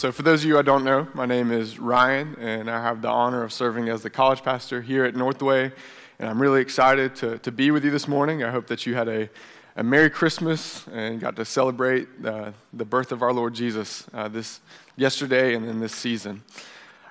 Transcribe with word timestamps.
So, 0.00 0.10
for 0.10 0.22
those 0.22 0.42
of 0.42 0.48
you 0.48 0.58
I 0.58 0.62
don't 0.62 0.82
know, 0.82 1.06
my 1.12 1.26
name 1.26 1.52
is 1.52 1.78
Ryan, 1.78 2.34
and 2.40 2.70
I 2.70 2.80
have 2.80 3.02
the 3.02 3.10
honor 3.10 3.42
of 3.42 3.52
serving 3.52 3.90
as 3.90 4.00
the 4.00 4.08
college 4.08 4.42
pastor 4.42 4.80
here 4.80 5.04
at 5.04 5.14
Northway. 5.14 5.70
And 6.18 6.26
I'm 6.26 6.40
really 6.40 6.62
excited 6.62 7.14
to, 7.16 7.36
to 7.40 7.52
be 7.52 7.70
with 7.70 7.84
you 7.84 7.90
this 7.90 8.08
morning. 8.08 8.42
I 8.42 8.50
hope 8.50 8.66
that 8.68 8.86
you 8.86 8.94
had 8.94 9.08
a, 9.08 9.28
a 9.76 9.84
Merry 9.84 10.08
Christmas 10.08 10.86
and 10.86 11.20
got 11.20 11.36
to 11.36 11.44
celebrate 11.44 12.08
uh, 12.24 12.52
the 12.72 12.84
birth 12.86 13.12
of 13.12 13.20
our 13.20 13.30
Lord 13.30 13.52
Jesus 13.52 14.06
uh, 14.14 14.26
this 14.26 14.60
yesterday 14.96 15.54
and 15.54 15.68
then 15.68 15.80
this 15.80 15.94
season. 15.94 16.42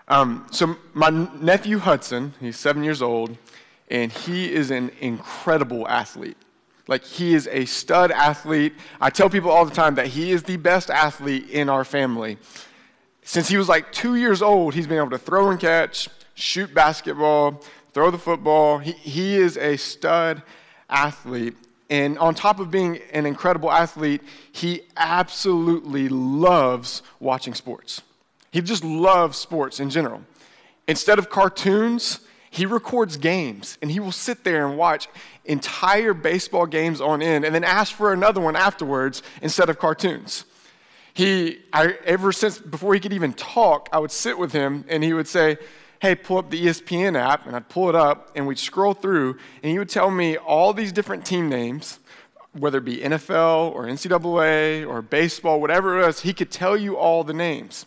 Um, 0.08 0.48
so, 0.50 0.76
my 0.96 1.12
nephew 1.12 1.78
Hudson, 1.78 2.34
he's 2.40 2.58
seven 2.58 2.84
years 2.84 3.04
old, 3.04 3.38
and 3.92 4.12
he 4.12 4.52
is 4.52 4.72
an 4.72 4.90
incredible 5.00 5.88
athlete. 5.88 6.38
Like, 6.88 7.04
he 7.04 7.36
is 7.36 7.48
a 7.52 7.66
stud 7.66 8.10
athlete. 8.10 8.74
I 9.00 9.12
tell 9.12 9.30
people 9.30 9.52
all 9.52 9.64
the 9.64 9.76
time 9.76 9.94
that 9.94 10.08
he 10.08 10.32
is 10.32 10.42
the 10.42 10.58
best 10.58 10.90
athlete 10.90 11.52
in 11.52 11.70
our 11.70 11.84
family. 11.84 12.40
Since 13.30 13.48
he 13.48 13.58
was 13.58 13.70
like 13.70 13.92
two 13.92 14.16
years 14.16 14.42
old, 14.42 14.74
he's 14.74 14.88
been 14.88 14.98
able 14.98 15.12
to 15.12 15.20
throw 15.20 15.52
and 15.52 15.60
catch, 15.60 16.10
shoot 16.34 16.74
basketball, 16.74 17.62
throw 17.94 18.10
the 18.10 18.18
football. 18.18 18.80
He, 18.80 18.94
he 18.94 19.36
is 19.36 19.56
a 19.56 19.78
stud 19.78 20.42
athlete. 20.90 21.56
And 21.92 22.18
on 22.18 22.34
top 22.34 22.60
of 22.60 22.72
being 22.72 22.98
an 23.14 23.28
incredible 23.28 23.72
athlete, 23.72 24.24
he 24.52 24.82
absolutely 24.98 26.10
loves 26.10 27.04
watching 27.20 27.54
sports. 27.54 28.02
He 28.52 28.62
just 28.62 28.84
loves 28.84 29.38
sports 29.38 29.80
in 29.80 29.92
general. 29.92 30.24
Instead 30.88 31.20
of 31.20 31.30
cartoons, 31.30 32.22
he 32.50 32.66
records 32.66 33.16
games 33.16 33.78
and 33.84 33.92
he 33.92 34.00
will 34.00 34.12
sit 34.12 34.44
there 34.44 34.66
and 34.66 34.76
watch 34.76 35.08
entire 35.46 36.16
baseball 36.16 36.66
games 36.66 37.00
on 37.00 37.22
end 37.22 37.46
and 37.46 37.54
then 37.54 37.64
ask 37.64 37.94
for 37.94 38.12
another 38.12 38.42
one 38.42 38.56
afterwards 38.56 39.22
instead 39.44 39.70
of 39.70 39.78
cartoons. 39.78 40.46
He, 41.20 41.60
I, 41.74 41.98
ever 42.06 42.32
since 42.32 42.60
before 42.60 42.94
he 42.94 43.02
could 43.02 43.12
even 43.12 43.34
talk, 43.34 43.90
I 43.92 44.00
would 44.00 44.10
sit 44.10 44.38
with 44.38 44.54
him 44.54 44.86
and 44.88 45.04
he 45.04 45.12
would 45.12 45.28
say, 45.28 45.58
Hey, 46.02 46.16
pull 46.16 46.38
up 46.38 46.50
the 46.50 46.66
ESPN 46.66 47.20
app. 47.20 47.46
And 47.46 47.58
I'd 47.58 47.68
pull 47.68 47.90
it 47.90 47.96
up 47.96 48.32
and 48.38 48.48
we'd 48.48 48.58
scroll 48.58 48.94
through 48.94 49.36
and 49.62 49.70
he 49.70 49.78
would 49.78 49.90
tell 49.90 50.10
me 50.12 50.38
all 50.38 50.72
these 50.72 50.94
different 50.94 51.26
team 51.26 51.50
names, 51.50 52.00
whether 52.54 52.78
it 52.78 52.86
be 52.86 53.00
NFL 53.00 53.76
or 53.76 53.84
NCAA 53.84 54.88
or 54.88 55.02
baseball, 55.02 55.60
whatever 55.60 56.00
it 56.00 56.06
was, 56.06 56.22
he 56.22 56.32
could 56.32 56.52
tell 56.52 56.78
you 56.78 56.96
all 56.96 57.26
the 57.26 57.34
names. 57.34 57.86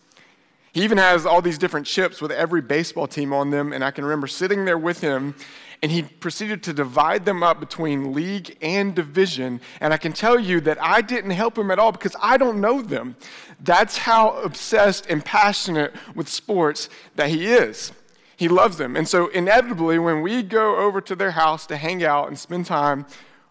He 0.74 0.82
even 0.82 0.98
has 0.98 1.24
all 1.24 1.40
these 1.40 1.56
different 1.56 1.86
chips 1.86 2.20
with 2.20 2.32
every 2.32 2.60
baseball 2.60 3.06
team 3.06 3.32
on 3.32 3.48
them. 3.48 3.72
And 3.72 3.82
I 3.82 3.92
can 3.92 4.04
remember 4.04 4.26
sitting 4.26 4.66
there 4.66 4.76
with 4.76 5.00
him 5.00 5.34
and 5.82 5.90
he 5.90 6.02
proceeded 6.02 6.62
to 6.62 6.72
divide 6.72 7.24
them 7.24 7.42
up 7.42 7.58
between 7.58 8.12
league 8.12 8.56
and 8.62 8.94
division. 8.94 9.60
And 9.80 9.92
I 9.92 9.96
can 9.96 10.12
tell 10.12 10.38
you 10.38 10.60
that 10.60 10.80
I 10.80 11.00
didn't 11.00 11.32
help 11.32 11.58
him 11.58 11.72
at 11.72 11.80
all 11.80 11.90
because 11.90 12.14
I 12.22 12.36
don't 12.36 12.60
know 12.60 12.80
them. 12.80 13.16
That's 13.58 13.98
how 13.98 14.40
obsessed 14.42 15.06
and 15.06 15.24
passionate 15.24 15.92
with 16.14 16.28
sports 16.28 16.88
that 17.16 17.30
he 17.30 17.48
is. 17.48 17.92
He 18.36 18.48
loves 18.48 18.76
them. 18.76 18.96
And 18.96 19.08
so, 19.08 19.28
inevitably, 19.28 19.98
when 19.98 20.22
we 20.22 20.42
go 20.42 20.76
over 20.76 21.00
to 21.00 21.14
their 21.14 21.32
house 21.32 21.66
to 21.66 21.76
hang 21.76 22.04
out 22.04 22.28
and 22.28 22.38
spend 22.38 22.66
time, 22.66 23.06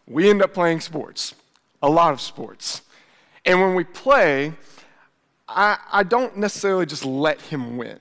we 0.07 0.29
end 0.29 0.41
up 0.41 0.53
playing 0.53 0.79
sports, 0.79 1.35
a 1.81 1.89
lot 1.89 2.13
of 2.13 2.19
sports. 2.19 2.81
And 3.45 3.59
when 3.59 3.75
we 3.75 3.83
play, 3.83 4.53
I, 5.47 5.77
I 5.91 6.03
don't 6.03 6.38
necessarily 6.38 6.85
just 6.85 7.05
let 7.05 7.41
him 7.41 7.77
win. 7.77 7.99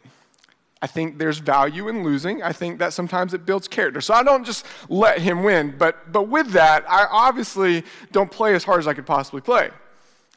I 0.83 0.86
think 0.86 1.19
there's 1.19 1.39
value 1.39 1.89
in 1.89 2.03
losing. 2.03 2.42
I 2.42 2.53
think 2.53 2.78
that 2.78 2.95
sometimes 2.95 3.34
it 3.34 3.45
builds 3.45 3.69
character. 3.69 4.00
So 4.00 4.14
I 4.14 4.23
don't 4.23 4.45
just 4.45 4.64
let 4.89 5.19
him 5.19 5.43
win. 5.43 5.75
But, 5.77 6.10
but 6.10 6.28
with 6.28 6.53
that, 6.53 6.84
I 6.88 7.06
obviously 7.10 7.84
don't 8.12 8.31
play 8.31 8.55
as 8.55 8.65
hard 8.65 8.81
as 8.81 8.88
I 8.88 8.94
could 8.94 9.06
possibly 9.06 9.43
play. 9.43 9.71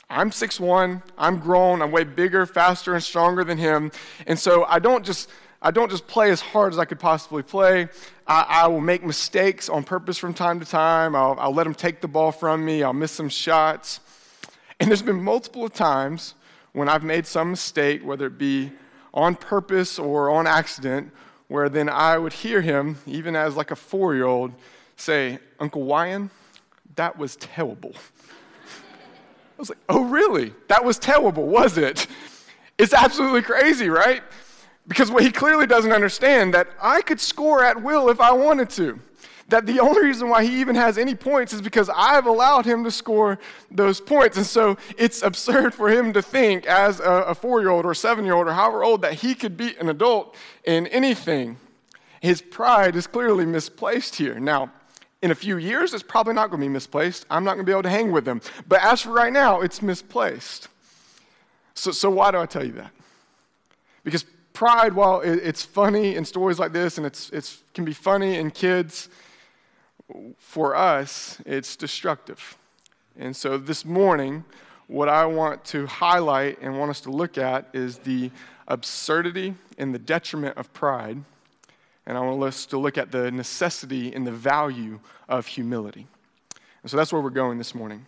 I'm 0.09 0.29
6'1, 0.29 1.01
I'm 1.18 1.40
grown, 1.40 1.81
I'm 1.81 1.91
way 1.91 2.03
bigger, 2.03 2.45
faster, 2.45 2.94
and 2.94 3.01
stronger 3.01 3.44
than 3.44 3.57
him. 3.57 3.91
And 4.28 4.38
so 4.38 4.66
I 4.66 4.79
don't 4.79 5.06
just, 5.06 5.29
I 5.62 5.72
don't 5.72 5.90
just 5.90 6.07
play 6.07 6.29
as 6.29 6.41
hard 6.41 6.73
as 6.73 6.78
I 6.78 6.85
could 6.85 7.00
possibly 7.00 7.41
play. 7.41 7.88
I, 8.28 8.45
I 8.47 8.68
will 8.68 8.81
make 8.81 9.03
mistakes 9.03 9.69
on 9.69 9.84
purpose 9.84 10.18
from 10.18 10.34
time 10.34 10.59
to 10.59 10.66
time. 10.66 11.16
I'll, 11.16 11.38
I'll 11.39 11.53
let 11.53 11.66
him 11.66 11.73
take 11.73 12.01
the 12.01 12.07
ball 12.09 12.31
from 12.34 12.66
me, 12.66 12.84
I'll 12.84 12.94
miss 12.94 13.13
some 13.13 13.29
shots. 13.29 14.01
And 14.79 14.89
there's 14.89 15.01
been 15.01 15.23
multiple 15.23 15.69
times 15.69 16.35
when 16.73 16.89
I've 16.89 17.03
made 17.03 17.25
some 17.25 17.51
mistake, 17.51 18.03
whether 18.03 18.28
it 18.28 18.38
be 18.38 18.72
on 19.13 19.35
purpose 19.35 20.00
or 20.00 20.29
on 20.29 20.47
accident, 20.47 21.12
where 21.47 21.69
then 21.69 21.90
I 21.90 22.18
would 22.18 22.34
hear 22.34 22.62
him, 22.62 22.97
even 23.06 23.35
as 23.35 23.56
like 23.56 23.72
a 23.72 23.75
four 23.75 24.16
year 24.16 24.25
old, 24.25 24.53
say, 24.96 25.40
Uncle 25.59 25.85
Wyan, 25.85 26.29
that 26.96 27.18
was 27.18 27.35
terrible. 27.35 27.94
I 27.96 29.59
was 29.59 29.69
like, 29.69 29.79
oh, 29.90 30.03
really? 30.06 30.53
That 30.68 30.84
was 30.84 30.97
terrible, 30.97 31.46
was 31.47 31.78
it? 31.78 32.07
It's 32.78 32.94
absolutely 32.94 33.44
crazy, 33.44 33.90
right? 33.90 34.24
Because 34.88 35.12
what 35.12 35.24
he 35.24 35.31
clearly 35.31 35.68
doesn't 35.68 35.91
understand 35.91 36.53
that 36.56 36.68
I 36.81 37.01
could 37.01 37.19
score 37.19 37.63
at 37.63 37.81
will 37.81 38.09
if 38.09 38.19
I 38.19 38.34
wanted 38.34 38.69
to 38.72 39.00
that 39.50 39.66
the 39.66 39.80
only 39.80 40.04
reason 40.04 40.30
why 40.30 40.44
he 40.44 40.62
even 40.62 40.76
has 40.76 40.98
any 40.98 41.16
points 41.16 41.54
is 41.54 41.62
because 41.62 41.90
I've 41.94 42.26
allowed 42.26 42.66
him 42.66 42.84
to 42.84 42.92
score 42.92 43.40
those 43.70 44.00
points. 44.00 44.38
And 44.38 44.46
so 44.46 44.78
it's 44.98 45.22
absurd 45.22 45.74
for 45.74 45.90
him 45.90 46.14
to 46.14 46.22
think, 46.22 46.66
as 46.66 47.00
a, 47.00 47.12
a 47.28 47.36
four 47.36 47.59
year 47.62 47.70
old 47.70 47.86
or 47.86 47.94
seven 47.94 48.26
year 48.26 48.36
old 48.36 48.48
or 48.48 48.54
however 48.54 48.84
old, 48.84 49.02
that 49.02 49.14
he 49.16 49.36
could 49.36 49.58
beat 49.58 49.78
an 49.80 49.90
adult 49.90 50.36
in 50.64 50.88
anything. 50.88 51.58
His 52.22 52.42
pride 52.42 52.96
is 52.96 53.06
clearly 53.06 53.46
misplaced 53.46 54.16
here. 54.16 54.40
Now, 54.40 54.72
in 55.22 55.31
a 55.31 55.36
few 55.36 55.58
years, 55.58 55.94
it's 55.94 56.04
probably 56.04 56.34
not 56.34 56.50
going 56.50 56.62
to 56.62 56.66
be 56.66 56.72
misplaced. 56.72 57.25
I'm 57.30 57.44
not 57.44 57.56
going 57.56 57.66
to 57.66 57.70
be 57.70 57.72
able 57.72 57.84
to 57.84 57.90
hang 57.90 58.12
with 58.12 58.28
him. 58.28 58.42
But 58.68 58.81
as 58.81 59.02
for 59.02 59.12
right 59.12 59.31
now, 59.31 59.62
it's 59.62 59.81
misplaced. 59.81 60.68
So, 61.75 61.92
so 61.92 62.10
why 62.10 62.31
do 62.31 62.38
I 62.38 62.46
tell 62.46 62.66
you 62.66 62.74
that? 62.74 62.92
Because 64.04 64.25
pride, 64.54 64.94
while 64.94 65.22
it's 65.22 65.64
funny 65.64 66.16
in 66.16 66.25
stories 66.25 66.60
like 66.60 66.74
this 66.74 66.98
and 66.98 67.08
it's, 67.08 67.30
it's 67.31 67.64
can 67.74 67.86
be 67.86 67.94
funny 67.94 68.36
in 68.36 68.52
kids, 68.52 69.10
for 70.38 70.75
us, 70.75 71.41
it's 71.46 71.75
destructive. 71.75 72.57
And 73.18 73.35
so 73.35 73.57
this 73.57 73.85
morning, 73.85 74.44
what 74.88 75.09
I 75.09 75.25
want 75.25 75.63
to 75.66 75.85
highlight 75.88 76.62
and 76.62 76.78
want 76.78 76.91
us 76.91 77.01
to 77.01 77.12
look 77.12 77.38
at 77.38 77.69
is 77.74 78.00
the 78.00 78.31
absurdity 78.68 79.56
and 79.78 79.94
the 79.94 80.00
detriment 80.00 80.57
of 80.57 80.72
pride. 80.74 81.24
And 82.06 82.18
I 82.18 82.22
want 82.22 82.44
us 82.44 82.66
to 82.68 82.78
look 82.78 82.97
at 82.97 83.12
the 83.12 83.31
necessity 83.31 84.13
and 84.13 84.28
the 84.28 84.31
value 84.31 85.00
of 85.29 85.47
humility. 85.47 86.07
And 86.81 86.91
so 86.91 86.97
that's 86.97 87.13
where 87.13 87.22
we're 87.22 87.30
going 87.30 87.57
this 87.57 87.74
morning. 87.74 88.06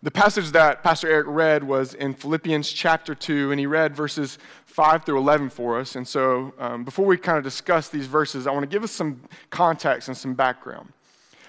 The 0.00 0.12
passage 0.12 0.52
that 0.52 0.84
Pastor 0.84 1.08
Eric 1.08 1.26
read 1.28 1.64
was 1.64 1.94
in 1.94 2.14
Philippians 2.14 2.70
chapter 2.70 3.16
2, 3.16 3.50
and 3.50 3.58
he 3.58 3.66
read 3.66 3.96
verses 3.96 4.38
5 4.66 5.04
through 5.04 5.18
11 5.18 5.50
for 5.50 5.80
us. 5.80 5.96
And 5.96 6.06
so 6.06 6.54
um, 6.60 6.84
before 6.84 7.04
we 7.04 7.16
kind 7.16 7.36
of 7.36 7.42
discuss 7.42 7.88
these 7.88 8.06
verses, 8.06 8.46
I 8.46 8.52
want 8.52 8.62
to 8.62 8.68
give 8.68 8.84
us 8.84 8.92
some 8.92 9.20
context 9.50 10.06
and 10.06 10.16
some 10.16 10.34
background. 10.34 10.92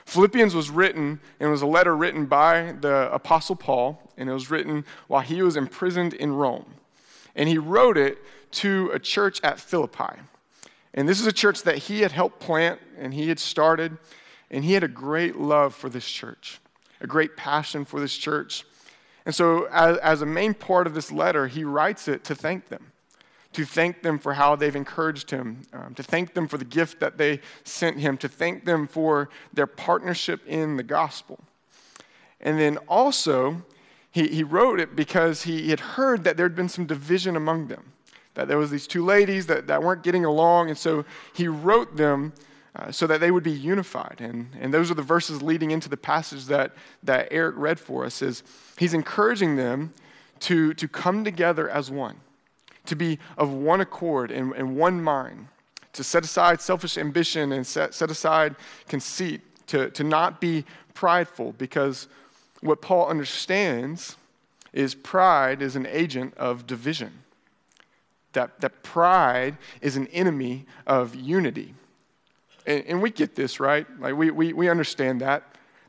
Philippians 0.09 0.56
was 0.56 0.72
written, 0.72 1.20
and 1.40 1.47
it 1.47 1.52
was 1.52 1.62
a 1.62 1.68
letter 1.68 1.96
written 1.96 2.25
by 2.25 2.74
the 2.81 3.14
Apostle 3.14 3.56
Paul, 3.56 4.12
and 4.18 4.28
it 4.28 4.34
was 4.34 4.50
written 4.50 4.84
while 5.08 5.22
he 5.22 5.44
was 5.44 5.56
imprisoned 5.56 6.16
in 6.16 6.34
Rome. 6.34 6.66
And 7.36 7.47
he 7.47 7.59
wrote 7.59 7.96
it 7.96 8.18
to 8.53 8.90
a 8.92 8.97
church 8.97 9.40
at 9.44 9.59
Philippi. 9.59 10.20
And 10.96 11.08
this 11.08 11.22
is 11.22 11.28
a 11.28 11.31
church 11.31 11.62
that 11.62 11.78
he 11.78 12.02
had 12.02 12.12
helped 12.12 12.40
plant 12.40 12.80
and 12.97 13.14
he 13.14 13.30
had 13.30 13.38
started, 13.38 14.00
and 14.50 14.64
he 14.64 14.74
had 14.74 14.84
a 14.84 14.88
great 14.88 15.38
love 15.38 15.75
for 15.75 15.90
this 15.90 16.09
church, 16.09 16.59
a 17.00 17.08
great 17.08 17.38
passion 17.38 17.86
for 17.86 18.00
this 18.00 18.18
church. 18.18 18.66
And 19.28 19.36
so, 19.36 19.66
as, 19.66 19.97
as 19.97 20.22
a 20.24 20.26
main 20.26 20.56
part 20.56 20.88
of 20.88 20.96
this 20.96 21.12
letter, 21.12 21.46
he 21.46 21.64
writes 21.64 22.08
it 22.08 22.24
to 22.24 22.34
thank 22.34 22.70
them 22.70 22.91
to 23.53 23.66
thank 23.66 24.03
them 24.03 24.19
for 24.19 24.34
how 24.34 24.55
they've 24.55 24.75
encouraged 24.75 25.31
him, 25.31 25.63
um, 25.73 25.93
to 25.96 26.03
thank 26.03 26.34
them 26.34 26.47
for 26.47 26.57
the 26.57 26.66
gift 26.66 26.99
that 26.99 27.17
they 27.17 27.40
sent 27.63 27.97
him, 27.97 28.17
to 28.17 28.28
thank 28.28 28.66
them 28.66 28.87
for 28.87 29.29
their 29.53 29.67
partnership 29.67 30.41
in 30.46 30.78
the 30.78 30.84
gospel. 30.84 31.40
And 32.40 32.59
then 32.59 32.78
also, 32.87 33.63
he, 34.11 34.28
he 34.28 34.43
wrote 34.43 34.79
it 34.79 34.96
because 34.96 35.43
he 35.43 35.69
had 35.69 35.79
heard 35.79 36.23
that 36.23 36.37
there 36.37 36.46
had 36.46 36.55
been 36.55 36.69
some 36.69 36.85
division 36.85 37.35
among 37.35 37.67
them, 37.67 37.91
that 38.35 38.47
there 38.47 38.57
was 38.57 38.69
these 38.69 38.87
two 38.87 39.03
ladies 39.03 39.47
that, 39.47 39.67
that 39.67 39.81
weren't 39.81 40.03
getting 40.03 40.25
along, 40.25 40.69
and 40.69 40.78
so 40.78 41.03
he 41.34 41.47
wrote 41.47 41.97
them 41.97 42.34
uh, 42.75 42.91
so 42.91 43.07
that 43.07 43.19
they 43.19 43.31
would 43.31 43.43
be 43.43 43.52
unified. 43.52 44.17
And, 44.19 44.55
and 44.61 44.72
those 44.72 44.91
are 44.91 44.93
the 44.93 45.02
verses 45.02 45.41
leading 45.41 45.72
into 45.72 45.90
the 45.90 45.97
passage 45.97 46.45
that, 46.45 46.73
that 47.02 47.28
Eric 47.31 47.55
read 47.57 47.79
for 47.79 48.05
us, 48.05 48.22
is 48.22 48.43
he's 48.78 48.93
encouraging 48.93 49.55
them 49.55 49.91
to, 50.41 50.75
to 50.75 50.87
come 50.87 51.23
together 51.23 51.67
as 51.67 51.90
one 51.90 52.17
to 52.90 52.96
be 52.96 53.18
of 53.38 53.52
one 53.52 53.82
accord 53.82 54.32
and, 54.32 54.53
and 54.53 54.76
one 54.76 55.02
mind, 55.02 55.47
to 55.94 56.03
set 56.03 56.24
aside 56.24 56.62
selfish 56.62 56.97
ambition 56.97 57.52
and 57.52 57.66
set, 57.66 57.94
set 57.94 58.12
aside 58.12 58.56
conceit, 58.88 59.41
to, 59.68 59.90
to 59.91 60.03
not 60.03 60.41
be 60.41 60.66
prideful, 60.94 61.53
because 61.58 62.08
what 62.62 62.82
Paul 62.82 63.08
understands 63.08 64.18
is 64.74 64.94
pride 64.94 65.62
is 65.62 65.76
an 65.76 65.86
agent 65.86 66.34
of 66.38 66.68
division. 66.68 67.12
That, 68.34 68.59
that 68.62 68.84
pride 68.84 69.58
is 69.82 69.96
an 69.96 70.08
enemy 70.08 70.66
of 70.86 71.16
unity. 71.16 71.74
And, 72.68 72.84
and 72.86 73.02
we 73.02 73.09
get 73.09 73.36
this, 73.36 73.59
right? 73.59 73.88
Like 74.00 74.16
we, 74.16 74.30
we, 74.30 74.53
we 74.53 74.70
understand 74.70 75.22
that. 75.22 75.44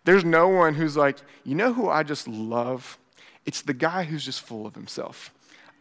There's 0.05 0.25
no 0.25 0.49
one 0.49 0.75
who's 0.75 0.97
like, 0.97 1.19
you 1.45 1.55
know 1.55 1.73
who 1.73 1.91
I 1.91 2.03
just 2.03 2.27
love? 2.27 2.99
It's 3.45 3.63
the 3.63 3.75
guy 3.75 4.05
who's 4.05 4.25
just 4.25 4.41
full 4.41 4.67
of 4.67 4.75
himself. 4.75 5.31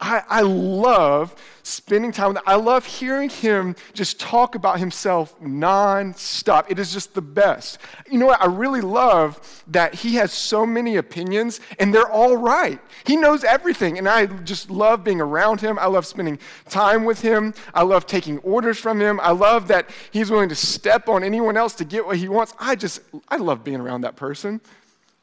I, 0.02 0.24
I 0.30 0.42
love 0.42 1.36
spending 1.64 2.12
time 2.12 2.30
with 2.30 2.38
him. 2.38 2.44
I 2.46 2.56
love 2.56 2.86
hearing 2.86 3.30
him 3.30 3.76
just 3.94 4.20
talk 4.20 4.56
about 4.56 4.80
himself 4.80 5.40
nonstop. 5.42 6.66
It 6.70 6.80
is 6.80 6.94
just 6.94 7.14
the 7.14 7.22
best. 7.22 7.80
You 8.10 8.18
know 8.18 8.28
what? 8.28 8.42
I 8.42 8.46
really 8.46 8.82
love 8.82 9.64
that 9.68 9.94
he 9.94 10.16
has 10.16 10.32
so 10.32 10.66
many 10.66 10.96
opinions 10.96 11.60
and 11.80 11.94
they're 11.94 12.10
all 12.10 12.38
right. 12.38 12.80
He 13.04 13.18
knows 13.18 13.44
everything. 13.44 13.98
And 13.98 14.08
I 14.08 14.26
just 14.26 14.70
love 14.70 15.04
being 15.04 15.20
around 15.20 15.60
him. 15.60 15.78
I 15.78 15.88
love 15.88 16.06
spending 16.06 16.40
time 16.70 17.04
with 17.04 17.22
him. 17.22 17.54
I 17.74 17.84
love 17.84 18.08
taking 18.08 18.38
orders 18.40 18.80
from 18.80 19.02
him. 19.02 19.20
I 19.20 19.32
love 19.32 19.68
that 19.68 19.90
he's 20.12 20.32
willing 20.32 20.50
to 20.50 20.56
step 20.56 21.10
on 21.10 21.24
anyone 21.24 21.58
else 21.58 21.74
to 21.76 21.86
get 21.86 22.06
what 22.06 22.18
he 22.18 22.30
wants. 22.30 22.54
I 22.58 22.76
just, 22.76 23.02
I 23.28 23.36
love 23.36 23.64
being 23.64 23.80
around 23.82 24.02
that 24.02 24.16
person. 24.16 24.62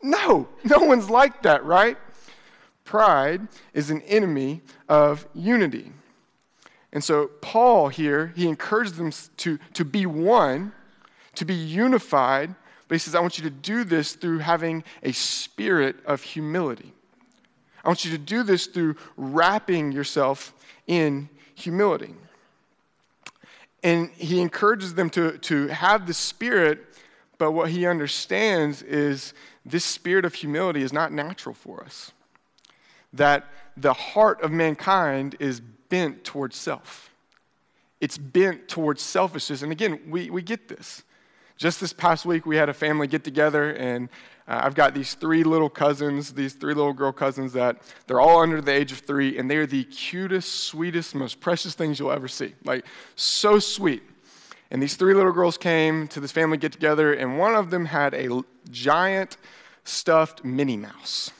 No, 0.02 0.48
no 0.64 0.78
one's 0.80 1.08
like 1.08 1.42
that, 1.42 1.64
right? 1.64 1.96
Pride 2.86 3.48
is 3.74 3.90
an 3.90 4.00
enemy 4.02 4.62
of 4.88 5.26
unity. 5.34 5.92
And 6.92 7.04
so, 7.04 7.26
Paul 7.42 7.88
here, 7.88 8.32
he 8.36 8.48
encourages 8.48 8.96
them 8.96 9.12
to, 9.38 9.58
to 9.74 9.84
be 9.84 10.06
one, 10.06 10.72
to 11.34 11.44
be 11.44 11.52
unified, 11.52 12.54
but 12.88 12.94
he 12.94 12.98
says, 13.00 13.14
I 13.14 13.20
want 13.20 13.38
you 13.38 13.44
to 13.44 13.50
do 13.50 13.82
this 13.82 14.14
through 14.14 14.38
having 14.38 14.84
a 15.02 15.12
spirit 15.12 15.96
of 16.06 16.22
humility. 16.22 16.92
I 17.84 17.88
want 17.88 18.04
you 18.04 18.12
to 18.12 18.18
do 18.18 18.44
this 18.44 18.66
through 18.66 18.94
wrapping 19.16 19.90
yourself 19.90 20.54
in 20.86 21.28
humility. 21.56 22.14
And 23.82 24.10
he 24.10 24.40
encourages 24.40 24.94
them 24.94 25.10
to, 25.10 25.38
to 25.38 25.66
have 25.68 26.06
the 26.06 26.14
spirit, 26.14 26.84
but 27.36 27.50
what 27.50 27.70
he 27.70 27.84
understands 27.84 28.80
is 28.82 29.34
this 29.64 29.84
spirit 29.84 30.24
of 30.24 30.34
humility 30.34 30.82
is 30.82 30.92
not 30.92 31.12
natural 31.12 31.54
for 31.54 31.82
us 31.82 32.12
that 33.16 33.46
the 33.76 33.92
heart 33.92 34.40
of 34.42 34.52
mankind 34.52 35.36
is 35.38 35.60
bent 35.60 36.24
towards 36.24 36.56
self. 36.56 37.10
It's 38.00 38.18
bent 38.18 38.68
towards 38.68 39.02
selfishness. 39.02 39.62
And 39.62 39.72
again, 39.72 40.00
we, 40.08 40.30
we 40.30 40.42
get 40.42 40.68
this. 40.68 41.02
Just 41.56 41.80
this 41.80 41.92
past 41.92 42.26
week, 42.26 42.44
we 42.44 42.56
had 42.56 42.68
a 42.68 42.74
family 42.74 43.06
get 43.06 43.24
together, 43.24 43.70
and 43.70 44.10
uh, 44.46 44.60
I've 44.62 44.74
got 44.74 44.92
these 44.92 45.14
three 45.14 45.42
little 45.42 45.70
cousins, 45.70 46.34
these 46.34 46.52
three 46.52 46.74
little 46.74 46.92
girl 46.92 47.12
cousins 47.12 47.54
that 47.54 47.80
they're 48.06 48.20
all 48.20 48.40
under 48.40 48.60
the 48.60 48.72
age 48.72 48.92
of 48.92 48.98
three, 48.98 49.38
and 49.38 49.50
they're 49.50 49.66
the 49.66 49.84
cutest, 49.84 50.64
sweetest, 50.64 51.14
most 51.14 51.40
precious 51.40 51.74
things 51.74 51.98
you'll 51.98 52.12
ever 52.12 52.28
see. 52.28 52.54
Like, 52.64 52.84
so 53.14 53.58
sweet. 53.58 54.02
And 54.70 54.82
these 54.82 54.96
three 54.96 55.14
little 55.14 55.32
girls 55.32 55.56
came 55.56 56.08
to 56.08 56.20
this 56.20 56.30
family 56.30 56.58
get 56.58 56.72
together, 56.72 57.14
and 57.14 57.38
one 57.38 57.54
of 57.54 57.70
them 57.70 57.86
had 57.86 58.12
a 58.12 58.42
giant 58.70 59.38
stuffed 59.84 60.44
Minnie 60.44 60.76
Mouse. 60.76 61.30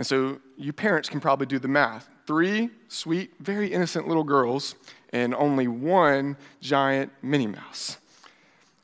And 0.00 0.06
so 0.06 0.40
you 0.56 0.72
parents 0.72 1.10
can 1.10 1.20
probably 1.20 1.44
do 1.44 1.58
the 1.58 1.68
math. 1.68 2.08
Three 2.26 2.70
sweet, 2.88 3.34
very 3.38 3.70
innocent 3.70 4.08
little 4.08 4.24
girls, 4.24 4.74
and 5.12 5.34
only 5.34 5.68
one 5.68 6.38
giant 6.62 7.12
Minnie 7.20 7.48
Mouse. 7.48 7.98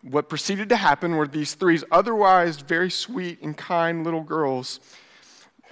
What 0.02 0.28
proceeded 0.28 0.68
to 0.68 0.76
happen 0.76 1.16
were 1.16 1.26
these 1.26 1.54
three 1.54 1.80
otherwise 1.90 2.58
very 2.58 2.90
sweet 2.90 3.40
and 3.40 3.56
kind 3.56 4.04
little 4.04 4.22
girls. 4.22 4.78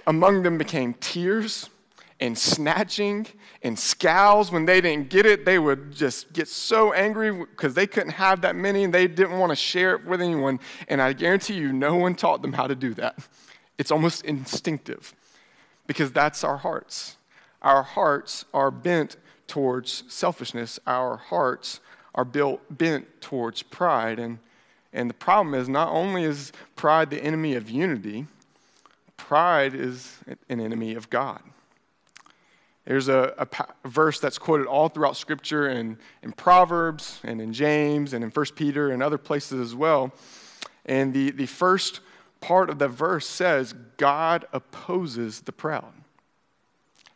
Among 0.07 0.41
them 0.41 0.57
became 0.57 0.95
tears 0.95 1.69
and 2.19 2.35
snatching 2.35 3.27
and 3.61 3.77
scowls. 3.77 4.51
When 4.51 4.65
they 4.65 4.81
didn't 4.81 5.11
get 5.11 5.27
it, 5.27 5.45
they 5.45 5.59
would 5.59 5.91
just 5.91 6.33
get 6.33 6.47
so 6.47 6.91
angry 6.91 7.31
because 7.31 7.75
they 7.75 7.85
couldn't 7.85 8.13
have 8.13 8.41
that 8.41 8.55
Minnie 8.55 8.85
and 8.85 8.91
they 8.91 9.07
didn't 9.07 9.37
want 9.37 9.51
to 9.51 9.55
share 9.55 9.93
it 9.93 10.05
with 10.05 10.23
anyone. 10.23 10.59
And 10.87 10.99
I 10.99 11.13
guarantee 11.13 11.53
you, 11.53 11.71
no 11.71 11.93
one 11.97 12.15
taught 12.15 12.41
them 12.41 12.53
how 12.53 12.65
to 12.65 12.73
do 12.73 12.95
that. 12.95 13.19
It's 13.77 13.91
almost 13.91 14.25
instinctive 14.25 15.13
because 15.87 16.11
that's 16.11 16.43
our 16.43 16.57
hearts. 16.57 17.17
Our 17.61 17.83
hearts 17.83 18.45
are 18.53 18.71
bent 18.71 19.17
towards 19.47 20.03
selfishness, 20.07 20.79
our 20.87 21.17
hearts 21.17 21.79
are 22.13 22.25
built, 22.25 22.61
bent 22.69 23.21
towards 23.21 23.61
pride. 23.61 24.19
And, 24.19 24.39
and 24.93 25.09
the 25.09 25.13
problem 25.13 25.53
is, 25.53 25.67
not 25.69 25.89
only 25.89 26.23
is 26.23 26.51
pride 26.75 27.09
the 27.09 27.21
enemy 27.21 27.55
of 27.55 27.69
unity, 27.69 28.25
pride 29.17 29.73
is 29.73 30.17
an 30.49 30.59
enemy 30.59 30.95
of 30.95 31.09
God. 31.09 31.41
There's 32.85 33.07
a, 33.07 33.33
a, 33.37 33.47
a, 33.83 33.87
verse 33.87 34.19
that's 34.19 34.37
quoted 34.37 34.67
all 34.67 34.89
throughout 34.89 35.17
Scripture 35.17 35.67
and 35.67 35.97
in 36.21 36.31
Proverbs 36.31 37.19
and 37.23 37.41
in 37.41 37.51
James 37.51 38.13
and 38.13 38.23
in 38.23 38.29
1 38.29 38.45
Peter 38.55 38.91
and 38.91 39.01
other 39.01 39.17
places 39.17 39.59
as 39.59 39.75
well. 39.75 40.13
And 40.85 41.11
the, 41.11 41.31
the 41.31 41.47
first 41.47 42.01
part 42.41 42.69
of 42.69 42.79
the 42.79 42.87
verse 42.87 43.27
says, 43.27 43.73
God 43.97 44.45
opposes 44.53 45.41
the 45.41 45.51
proud. 45.51 45.93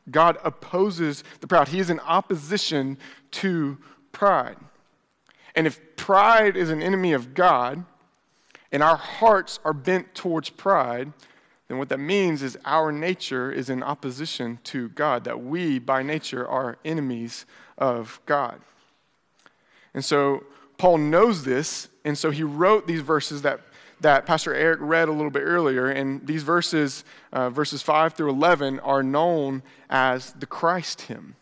God 0.09 0.37
opposes 0.43 1.23
the 1.39 1.47
proud. 1.47 1.67
He 1.67 1.79
is 1.79 1.89
in 1.89 1.99
opposition 1.99 2.97
to 3.31 3.77
pride. 4.11 4.57
And 5.55 5.67
if 5.67 5.79
pride 5.95 6.57
is 6.57 6.69
an 6.69 6.81
enemy 6.81 7.13
of 7.13 7.33
God, 7.33 7.85
and 8.71 8.83
our 8.83 8.97
hearts 8.97 9.59
are 9.65 9.73
bent 9.73 10.13
towards 10.13 10.49
pride, 10.49 11.11
then 11.67 11.77
what 11.77 11.89
that 11.89 11.99
means 11.99 12.41
is 12.41 12.57
our 12.65 12.91
nature 12.91 13.51
is 13.51 13.69
in 13.69 13.83
opposition 13.83 14.59
to 14.65 14.89
God, 14.89 15.23
that 15.23 15.41
we, 15.41 15.79
by 15.79 16.01
nature, 16.03 16.47
are 16.47 16.77
enemies 16.83 17.45
of 17.77 18.19
God. 18.25 18.59
And 19.93 20.03
so 20.03 20.43
Paul 20.77 20.97
knows 20.97 21.43
this, 21.43 21.89
and 22.05 22.17
so 22.17 22.31
he 22.31 22.43
wrote 22.43 22.87
these 22.87 23.01
verses 23.01 23.41
that 23.43 23.61
that 24.01 24.25
Pastor 24.25 24.53
Eric 24.53 24.79
read 24.81 25.07
a 25.07 25.11
little 25.11 25.31
bit 25.31 25.43
earlier. 25.43 25.87
And 25.87 26.25
these 26.25 26.43
verses, 26.43 27.03
uh, 27.33 27.49
verses 27.49 27.81
5 27.81 28.13
through 28.13 28.29
11, 28.29 28.79
are 28.79 29.03
known 29.03 29.63
as 29.89 30.31
the 30.33 30.45
Christ 30.45 31.01
hymn 31.03 31.35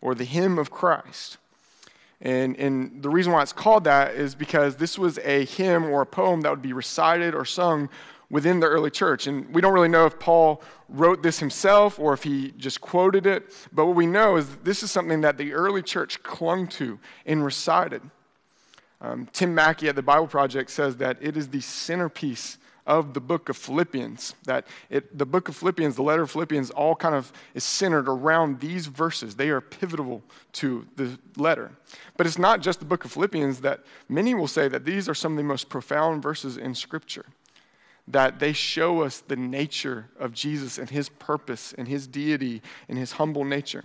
or 0.00 0.14
the 0.14 0.24
hymn 0.24 0.58
of 0.58 0.70
Christ. 0.70 1.38
And, 2.20 2.56
and 2.56 3.02
the 3.02 3.10
reason 3.10 3.32
why 3.32 3.42
it's 3.42 3.52
called 3.52 3.84
that 3.84 4.14
is 4.14 4.34
because 4.34 4.76
this 4.76 4.98
was 4.98 5.18
a 5.18 5.44
hymn 5.44 5.84
or 5.84 6.02
a 6.02 6.06
poem 6.06 6.40
that 6.42 6.50
would 6.50 6.62
be 6.62 6.72
recited 6.72 7.34
or 7.34 7.44
sung 7.44 7.88
within 8.30 8.60
the 8.60 8.66
early 8.66 8.90
church. 8.90 9.26
And 9.26 9.52
we 9.54 9.60
don't 9.60 9.72
really 9.72 9.88
know 9.88 10.06
if 10.06 10.18
Paul 10.18 10.62
wrote 10.88 11.22
this 11.22 11.38
himself 11.38 11.98
or 11.98 12.14
if 12.14 12.22
he 12.22 12.52
just 12.52 12.80
quoted 12.80 13.26
it, 13.26 13.54
but 13.72 13.86
what 13.86 13.94
we 13.94 14.06
know 14.06 14.36
is 14.36 14.48
this 14.64 14.82
is 14.82 14.90
something 14.90 15.20
that 15.20 15.38
the 15.38 15.52
early 15.52 15.82
church 15.82 16.22
clung 16.22 16.66
to 16.68 16.98
and 17.26 17.44
recited. 17.44 18.02
Um, 19.04 19.28
Tim 19.34 19.54
Mackie 19.54 19.88
at 19.88 19.96
the 19.96 20.02
Bible 20.02 20.26
Project 20.26 20.70
says 20.70 20.96
that 20.96 21.18
it 21.20 21.36
is 21.36 21.48
the 21.48 21.60
centerpiece 21.60 22.56
of 22.86 23.12
the 23.12 23.20
book 23.20 23.50
of 23.50 23.56
Philippians. 23.56 24.34
That 24.44 24.66
it, 24.88 25.18
the 25.18 25.26
book 25.26 25.50
of 25.50 25.56
Philippians, 25.56 25.96
the 25.96 26.02
letter 26.02 26.22
of 26.22 26.30
Philippians, 26.30 26.70
all 26.70 26.94
kind 26.96 27.14
of 27.14 27.30
is 27.52 27.64
centered 27.64 28.08
around 28.08 28.60
these 28.60 28.86
verses. 28.86 29.36
They 29.36 29.50
are 29.50 29.60
pivotal 29.60 30.22
to 30.54 30.86
the 30.96 31.18
letter. 31.36 31.72
But 32.16 32.26
it's 32.26 32.38
not 32.38 32.62
just 32.62 32.78
the 32.78 32.86
book 32.86 33.04
of 33.04 33.12
Philippians 33.12 33.60
that 33.60 33.80
many 34.08 34.32
will 34.32 34.48
say 34.48 34.68
that 34.68 34.86
these 34.86 35.06
are 35.06 35.14
some 35.14 35.32
of 35.32 35.36
the 35.36 35.44
most 35.44 35.68
profound 35.68 36.22
verses 36.22 36.56
in 36.56 36.74
Scripture. 36.74 37.26
That 38.08 38.38
they 38.38 38.54
show 38.54 39.02
us 39.02 39.20
the 39.20 39.36
nature 39.36 40.08
of 40.18 40.32
Jesus 40.32 40.78
and 40.78 40.88
his 40.88 41.10
purpose 41.10 41.74
and 41.76 41.88
his 41.88 42.06
deity 42.06 42.62
and 42.88 42.96
his 42.96 43.12
humble 43.12 43.44
nature. 43.44 43.84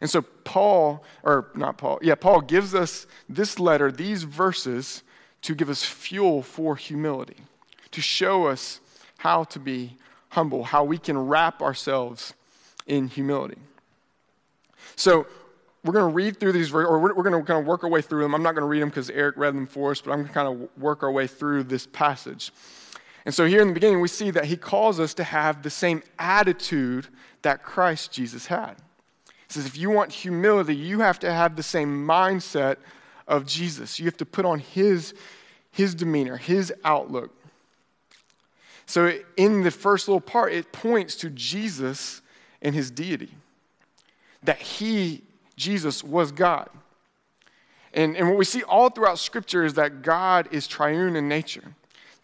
And 0.00 0.08
so, 0.08 0.22
Paul, 0.22 1.04
or 1.22 1.50
not 1.54 1.76
Paul, 1.76 1.98
yeah, 2.02 2.14
Paul 2.14 2.40
gives 2.40 2.74
us 2.74 3.06
this 3.28 3.58
letter, 3.58 3.92
these 3.92 4.22
verses, 4.22 5.02
to 5.42 5.54
give 5.54 5.68
us 5.68 5.84
fuel 5.84 6.42
for 6.42 6.76
humility, 6.76 7.36
to 7.90 8.00
show 8.00 8.46
us 8.46 8.80
how 9.18 9.44
to 9.44 9.58
be 9.58 9.96
humble, 10.30 10.64
how 10.64 10.84
we 10.84 10.96
can 10.96 11.18
wrap 11.18 11.60
ourselves 11.60 12.34
in 12.86 13.08
humility. 13.08 13.58
So, 14.96 15.26
we're 15.82 15.94
going 15.94 16.10
to 16.10 16.14
read 16.14 16.38
through 16.38 16.52
these, 16.52 16.74
or 16.74 16.98
we're, 16.98 17.14
going 17.14 17.32
to 17.32 17.42
kind 17.42 17.58
of 17.58 17.66
work 17.66 17.84
our 17.84 17.88
way 17.88 18.02
through 18.02 18.22
them. 18.22 18.34
I'm 18.34 18.42
not 18.42 18.52
going 18.52 18.62
to 18.62 18.68
read 18.68 18.82
them 18.82 18.90
because 18.90 19.08
Eric 19.08 19.38
read 19.38 19.54
them 19.54 19.66
for 19.66 19.92
us, 19.92 20.02
but 20.02 20.10
I'm 20.10 20.18
going 20.18 20.28
to 20.28 20.34
kind 20.34 20.48
of 20.48 20.68
work 20.76 21.02
our 21.02 21.10
way 21.10 21.26
through 21.26 21.64
this 21.64 21.86
passage. 21.86 22.52
And 23.24 23.34
so, 23.34 23.46
here 23.46 23.62
in 23.62 23.68
the 23.68 23.74
beginning, 23.74 24.00
we 24.00 24.08
see 24.08 24.30
that 24.30 24.46
he 24.46 24.56
calls 24.56 25.00
us 25.00 25.14
to 25.14 25.24
have 25.24 25.62
the 25.62 25.70
same 25.70 26.02
attitude 26.18 27.08
that 27.42 27.62
Christ 27.62 28.12
Jesus 28.12 28.46
had 28.46 28.76
says 29.52 29.66
if 29.66 29.76
you 29.76 29.90
want 29.90 30.12
humility, 30.12 30.74
you 30.74 31.00
have 31.00 31.18
to 31.20 31.32
have 31.32 31.56
the 31.56 31.62
same 31.62 32.06
mindset 32.06 32.76
of 33.26 33.46
Jesus. 33.46 33.98
You 33.98 34.06
have 34.06 34.16
to 34.18 34.26
put 34.26 34.44
on 34.44 34.58
his, 34.58 35.14
his 35.70 35.94
demeanor, 35.94 36.36
his 36.36 36.72
outlook. 36.84 37.34
So, 38.86 39.18
in 39.36 39.62
the 39.62 39.70
first 39.70 40.08
little 40.08 40.20
part, 40.20 40.52
it 40.52 40.72
points 40.72 41.14
to 41.16 41.30
Jesus 41.30 42.22
and 42.60 42.74
his 42.74 42.90
deity. 42.90 43.30
That 44.42 44.58
he, 44.58 45.22
Jesus, 45.56 46.02
was 46.02 46.32
God. 46.32 46.68
And, 47.94 48.16
and 48.16 48.28
what 48.28 48.36
we 48.36 48.44
see 48.44 48.62
all 48.64 48.90
throughout 48.90 49.18
Scripture 49.18 49.64
is 49.64 49.74
that 49.74 50.02
God 50.02 50.48
is 50.50 50.66
triune 50.66 51.16
in 51.16 51.28
nature, 51.28 51.74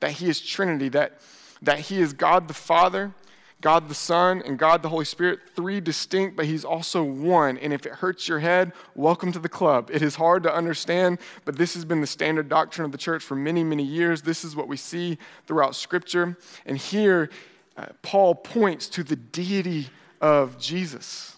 that 0.01 0.13
he 0.13 0.29
is 0.29 0.41
Trinity, 0.41 0.89
that, 0.91 1.21
that 1.63 1.79
he 1.79 2.01
is 2.01 2.13
God 2.13 2.49
the 2.49 2.55
Father, 2.55 3.13
God 3.61 3.89
the 3.89 3.95
Son 3.95 4.43
and 4.45 4.59
God 4.59 4.83
the 4.83 4.89
Holy 4.89 5.05
Spirit, 5.05 5.41
three 5.55 5.81
distinct, 5.81 6.37
but 6.37 6.47
He's 6.47 6.65
also 6.65 7.03
one. 7.03 7.57
And 7.59 7.73
if 7.73 7.87
it 7.87 7.93
hurts 7.93 8.29
your 8.29 8.39
head, 8.39 8.73
welcome 8.95 9.33
to 9.33 9.39
the 9.39 9.49
club. 9.49 9.91
It 9.93 10.03
is 10.03 10.15
hard 10.15 10.43
to 10.43 10.55
understand, 10.55 11.19
but 11.45 11.57
this 11.57 11.75
has 11.75 11.85
been 11.85 12.01
the 12.01 12.07
standard 12.07 12.49
doctrine 12.49 12.85
of 12.85 12.93
the 12.93 12.99
church 12.99 13.23
for 13.23 13.35
many, 13.35 13.65
many 13.65 13.83
years. 13.83 14.23
This 14.23 14.45
is 14.45 14.55
what 14.55 14.69
we 14.69 14.77
see 14.77 15.19
throughout 15.47 15.75
Scripture. 15.75 16.37
And 16.67 16.77
here, 16.77 17.31
uh, 17.77 17.87
Paul 18.03 18.35
points 18.35 18.89
to 18.91 19.03
the 19.03 19.17
deity 19.17 19.89
of 20.21 20.59
Jesus. 20.59 21.37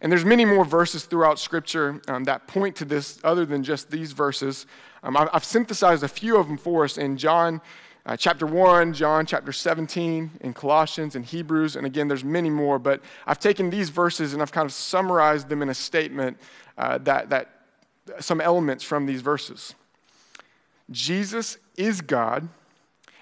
And 0.00 0.12
there's 0.12 0.24
many 0.24 0.44
more 0.44 0.64
verses 0.64 1.04
throughout 1.04 1.38
Scripture 1.38 2.00
um, 2.08 2.24
that 2.24 2.46
point 2.46 2.76
to 2.76 2.84
this 2.84 3.18
other 3.24 3.44
than 3.44 3.62
just 3.62 3.90
these 3.90 4.12
verses. 4.12 4.66
Um, 5.02 5.16
I've, 5.16 5.28
I've, 5.32 5.44
synthesized 5.44 6.02
a 6.02 6.08
few 6.08 6.36
of 6.36 6.46
them 6.46 6.56
for 6.56 6.84
us 6.84 6.98
in 6.98 7.16
John 7.16 7.60
uh, 8.06 8.16
chapter 8.16 8.46
1, 8.46 8.94
John 8.94 9.26
chapter 9.26 9.52
17, 9.52 10.30
in 10.40 10.54
Colossians 10.54 11.14
and 11.14 11.24
Hebrews, 11.24 11.76
and 11.76 11.84
again, 11.84 12.08
there's 12.08 12.24
many 12.24 12.50
more, 12.50 12.78
but 12.78 13.02
I've 13.26 13.38
taken 13.38 13.70
these 13.70 13.90
verses 13.90 14.32
and 14.32 14.40
I've 14.40 14.52
kind 14.52 14.64
of 14.64 14.72
summarized 14.72 15.48
them 15.48 15.62
in 15.62 15.68
a 15.68 15.74
statement 15.74 16.38
uh, 16.78 16.98
that, 16.98 17.30
that 17.30 17.50
some 18.20 18.40
elements 18.40 18.82
from 18.84 19.06
these 19.06 19.20
verses. 19.20 19.74
Jesus 20.90 21.58
is 21.76 22.00
God 22.00 22.48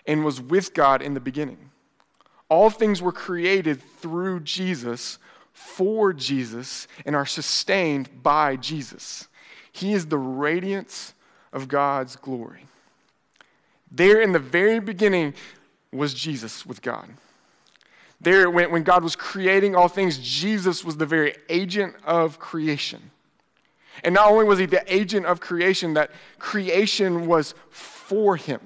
and 0.07 0.25
was 0.25 0.41
with 0.41 0.73
God 0.73 1.03
in 1.03 1.15
the 1.15 1.21
beginning. 1.21 1.71
All 2.49 2.71
things 2.71 3.03
were 3.03 3.13
created 3.13 3.83
through 4.01 4.41
Jesus, 4.41 5.19
for 5.53 6.13
Jesus, 6.13 6.87
and 7.05 7.17
are 7.17 7.27
sustained 7.27 8.23
by 8.23 8.57
Jesus. 8.57 9.27
He 9.73 9.93
is 9.93 10.07
the 10.07 10.19
radiance 10.19 11.15
of 11.53 11.67
God's 11.67 12.15
glory. 12.17 12.67
There 13.91 14.21
in 14.21 14.33
the 14.33 14.39
very 14.39 14.81
beginning 14.81 15.35
was 15.93 16.15
Jesus 16.15 16.67
with 16.67 16.83
God. 16.83 17.09
There, 18.21 18.51
when, 18.51 18.71
when 18.73 18.83
God 18.83 19.03
was 19.03 19.15
creating 19.15 19.77
all 19.77 19.89
things, 19.89 20.19
Jesus 20.19 20.85
was 20.85 20.97
the 20.97 21.07
very 21.07 21.35
agent 21.49 21.95
of 22.05 22.39
creation. 22.39 23.11
And 24.05 24.15
not 24.15 24.31
only 24.31 24.45
was 24.45 24.59
he 24.59 24.67
the 24.67 24.85
agent 24.93 25.27
of 25.27 25.41
creation, 25.41 25.95
that 25.95 26.11
creation 26.39 27.27
was 27.27 27.55
for 27.71 28.37
him. 28.37 28.61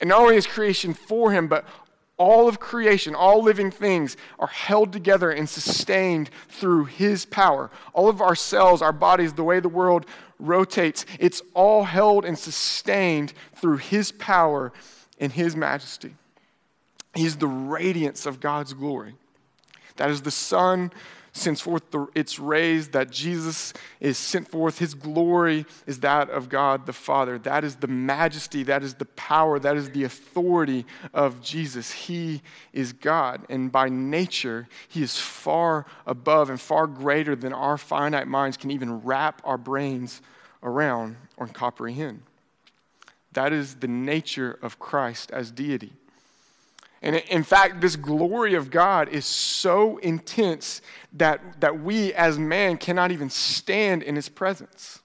And 0.00 0.08
not 0.08 0.20
only 0.20 0.36
is 0.36 0.46
creation 0.46 0.94
for 0.94 1.32
him, 1.32 1.46
but 1.46 1.64
all 2.20 2.48
of 2.48 2.60
creation, 2.60 3.14
all 3.14 3.42
living 3.42 3.70
things 3.70 4.14
are 4.38 4.46
held 4.46 4.92
together 4.92 5.30
and 5.30 5.48
sustained 5.48 6.28
through 6.50 6.84
his 6.84 7.24
power. 7.24 7.70
All 7.94 8.10
of 8.10 8.20
our 8.20 8.34
cells, 8.34 8.82
our 8.82 8.92
bodies, 8.92 9.32
the 9.32 9.42
way 9.42 9.58
the 9.58 9.70
world 9.70 10.04
rotates, 10.38 11.06
it's 11.18 11.40
all 11.54 11.84
held 11.84 12.26
and 12.26 12.38
sustained 12.38 13.32
through 13.56 13.78
his 13.78 14.12
power 14.12 14.70
and 15.18 15.32
his 15.32 15.56
majesty. 15.56 16.14
He's 17.14 17.36
the 17.36 17.46
radiance 17.46 18.26
of 18.26 18.38
God's 18.38 18.74
glory. 18.74 19.14
That 19.96 20.10
is 20.10 20.20
the 20.20 20.30
sun 20.30 20.92
sends 21.40 21.60
forth 21.60 21.90
the, 21.90 22.06
its 22.14 22.38
rays, 22.38 22.88
that 22.90 23.10
Jesus 23.10 23.72
is 23.98 24.18
sent 24.18 24.48
forth. 24.48 24.78
His 24.78 24.94
glory 24.94 25.66
is 25.86 26.00
that 26.00 26.30
of 26.30 26.48
God 26.48 26.86
the 26.86 26.92
Father. 26.92 27.38
That 27.38 27.64
is 27.64 27.76
the 27.76 27.88
majesty, 27.88 28.62
that 28.64 28.82
is 28.82 28.94
the 28.94 29.06
power, 29.06 29.58
that 29.58 29.76
is 29.76 29.90
the 29.90 30.04
authority 30.04 30.86
of 31.12 31.42
Jesus. 31.42 31.90
He 31.90 32.42
is 32.72 32.92
God, 32.92 33.44
and 33.48 33.72
by 33.72 33.88
nature, 33.88 34.68
He 34.88 35.02
is 35.02 35.18
far 35.18 35.86
above 36.06 36.50
and 36.50 36.60
far 36.60 36.86
greater 36.86 37.34
than 37.34 37.52
our 37.52 37.78
finite 37.78 38.28
minds 38.28 38.56
can 38.56 38.70
even 38.70 39.00
wrap 39.02 39.42
our 39.44 39.58
brains 39.58 40.22
around 40.62 41.16
or 41.36 41.46
comprehend. 41.46 42.22
That 43.32 43.52
is 43.52 43.76
the 43.76 43.88
nature 43.88 44.58
of 44.60 44.78
Christ 44.78 45.30
as 45.30 45.50
deity. 45.50 45.92
And 47.02 47.16
in 47.16 47.44
fact, 47.44 47.80
this 47.80 47.96
glory 47.96 48.54
of 48.54 48.70
God 48.70 49.08
is 49.08 49.24
so 49.24 49.96
intense 49.98 50.82
that, 51.14 51.60
that 51.60 51.80
we 51.80 52.12
as 52.12 52.38
man 52.38 52.76
cannot 52.76 53.10
even 53.10 53.30
stand 53.30 54.02
in 54.02 54.16
his 54.16 54.28
presence. 54.28 55.00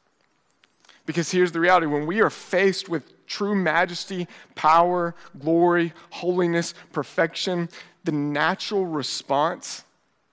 Because 1.05 1.31
here's 1.31 1.51
the 1.51 1.59
reality 1.59 1.85
when 1.85 2.05
we 2.05 2.19
are 2.21 2.29
faced 2.29 2.89
with 2.89 3.25
true 3.27 3.55
majesty, 3.55 4.27
power, 4.55 5.15
glory, 5.39 5.93
holiness, 6.09 6.73
perfection, 6.91 7.69
the 8.03 8.11
natural 8.11 8.85
response 8.85 9.83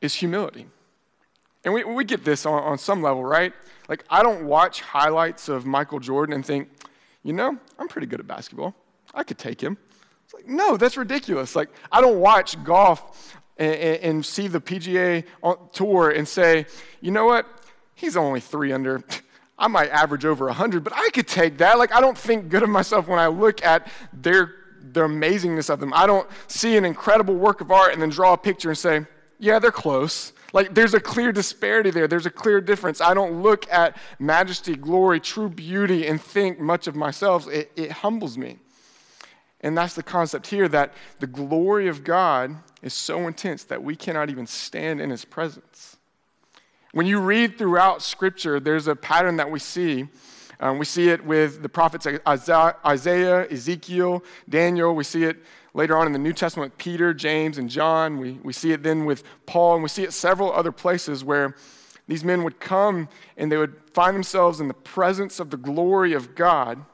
is 0.00 0.14
humility. 0.14 0.66
And 1.64 1.72
we, 1.72 1.84
we 1.84 2.04
get 2.04 2.24
this 2.24 2.44
on, 2.44 2.60
on 2.62 2.78
some 2.78 3.02
level, 3.02 3.24
right? 3.24 3.52
Like, 3.88 4.04
I 4.10 4.22
don't 4.22 4.46
watch 4.46 4.80
highlights 4.80 5.48
of 5.48 5.64
Michael 5.64 6.00
Jordan 6.00 6.34
and 6.34 6.44
think, 6.44 6.68
you 7.22 7.32
know, 7.32 7.56
I'm 7.78 7.88
pretty 7.88 8.06
good 8.06 8.20
at 8.20 8.26
basketball. 8.26 8.74
I 9.14 9.22
could 9.22 9.38
take 9.38 9.60
him. 9.60 9.78
It's 10.32 10.46
like, 10.46 10.48
no, 10.48 10.76
that's 10.76 10.96
ridiculous. 10.96 11.54
Like, 11.54 11.68
I 11.90 12.00
don't 12.00 12.18
watch 12.18 12.62
golf 12.64 13.36
and, 13.58 13.74
and 13.74 14.26
see 14.26 14.48
the 14.48 14.60
PGA 14.60 15.24
tour 15.72 16.10
and 16.10 16.26
say, 16.26 16.66
you 17.00 17.10
know 17.10 17.26
what? 17.26 17.46
He's 17.94 18.16
only 18.16 18.40
three 18.40 18.72
under. 18.72 19.02
I 19.58 19.68
might 19.68 19.90
average 19.90 20.24
over 20.24 20.46
100, 20.46 20.82
but 20.82 20.94
I 20.96 21.10
could 21.10 21.28
take 21.28 21.58
that. 21.58 21.78
Like, 21.78 21.94
I 21.94 22.00
don't 22.00 22.16
think 22.16 22.48
good 22.48 22.62
of 22.62 22.70
myself 22.70 23.06
when 23.06 23.18
I 23.18 23.26
look 23.26 23.62
at 23.62 23.88
their, 24.12 24.54
their 24.80 25.06
amazingness 25.06 25.68
of 25.68 25.80
them. 25.80 25.92
I 25.94 26.06
don't 26.06 26.28
see 26.48 26.76
an 26.76 26.84
incredible 26.84 27.34
work 27.34 27.60
of 27.60 27.70
art 27.70 27.92
and 27.92 28.00
then 28.00 28.08
draw 28.08 28.32
a 28.32 28.38
picture 28.38 28.70
and 28.70 28.78
say, 28.78 29.06
yeah, 29.38 29.58
they're 29.58 29.70
close. 29.70 30.32
Like, 30.54 30.74
there's 30.74 30.94
a 30.94 31.00
clear 31.00 31.30
disparity 31.30 31.90
there. 31.90 32.08
There's 32.08 32.26
a 32.26 32.30
clear 32.30 32.60
difference. 32.60 33.00
I 33.00 33.12
don't 33.12 33.42
look 33.42 33.70
at 33.70 33.98
majesty, 34.18 34.76
glory, 34.76 35.20
true 35.20 35.50
beauty 35.50 36.06
and 36.06 36.20
think 36.20 36.58
much 36.58 36.86
of 36.86 36.96
myself. 36.96 37.46
It, 37.48 37.70
it 37.76 37.92
humbles 37.92 38.38
me. 38.38 38.58
And 39.62 39.78
that's 39.78 39.94
the 39.94 40.02
concept 40.02 40.48
here 40.48 40.66
that 40.68 40.92
the 41.20 41.26
glory 41.26 41.86
of 41.86 42.02
God 42.02 42.56
is 42.82 42.92
so 42.92 43.28
intense 43.28 43.64
that 43.64 43.82
we 43.82 43.94
cannot 43.94 44.28
even 44.28 44.46
stand 44.46 45.00
in 45.00 45.10
his 45.10 45.24
presence. 45.24 45.96
When 46.92 47.06
you 47.06 47.20
read 47.20 47.56
throughout 47.56 48.02
Scripture, 48.02 48.58
there's 48.58 48.88
a 48.88 48.96
pattern 48.96 49.36
that 49.36 49.50
we 49.50 49.60
see. 49.60 50.08
Um, 50.58 50.78
we 50.78 50.84
see 50.84 51.08
it 51.08 51.24
with 51.24 51.62
the 51.62 51.68
prophets 51.68 52.06
Isaiah, 52.26 53.46
Ezekiel, 53.50 54.24
Daniel. 54.48 54.94
We 54.94 55.04
see 55.04 55.24
it 55.24 55.38
later 55.74 55.96
on 55.96 56.06
in 56.06 56.12
the 56.12 56.18
New 56.18 56.32
Testament 56.32 56.72
with 56.72 56.78
Peter, 56.78 57.14
James, 57.14 57.56
and 57.56 57.70
John. 57.70 58.18
We, 58.18 58.32
we 58.42 58.52
see 58.52 58.72
it 58.72 58.82
then 58.82 59.04
with 59.04 59.22
Paul, 59.46 59.74
and 59.74 59.82
we 59.82 59.88
see 59.88 60.02
it 60.02 60.12
several 60.12 60.52
other 60.52 60.72
places 60.72 61.24
where 61.24 61.56
these 62.08 62.24
men 62.24 62.42
would 62.42 62.60
come 62.60 63.08
and 63.36 63.50
they 63.50 63.56
would 63.56 63.76
find 63.94 64.14
themselves 64.14 64.60
in 64.60 64.68
the 64.68 64.74
presence 64.74 65.40
of 65.40 65.50
the 65.50 65.56
glory 65.56 66.12
of 66.12 66.34
God, 66.34 66.84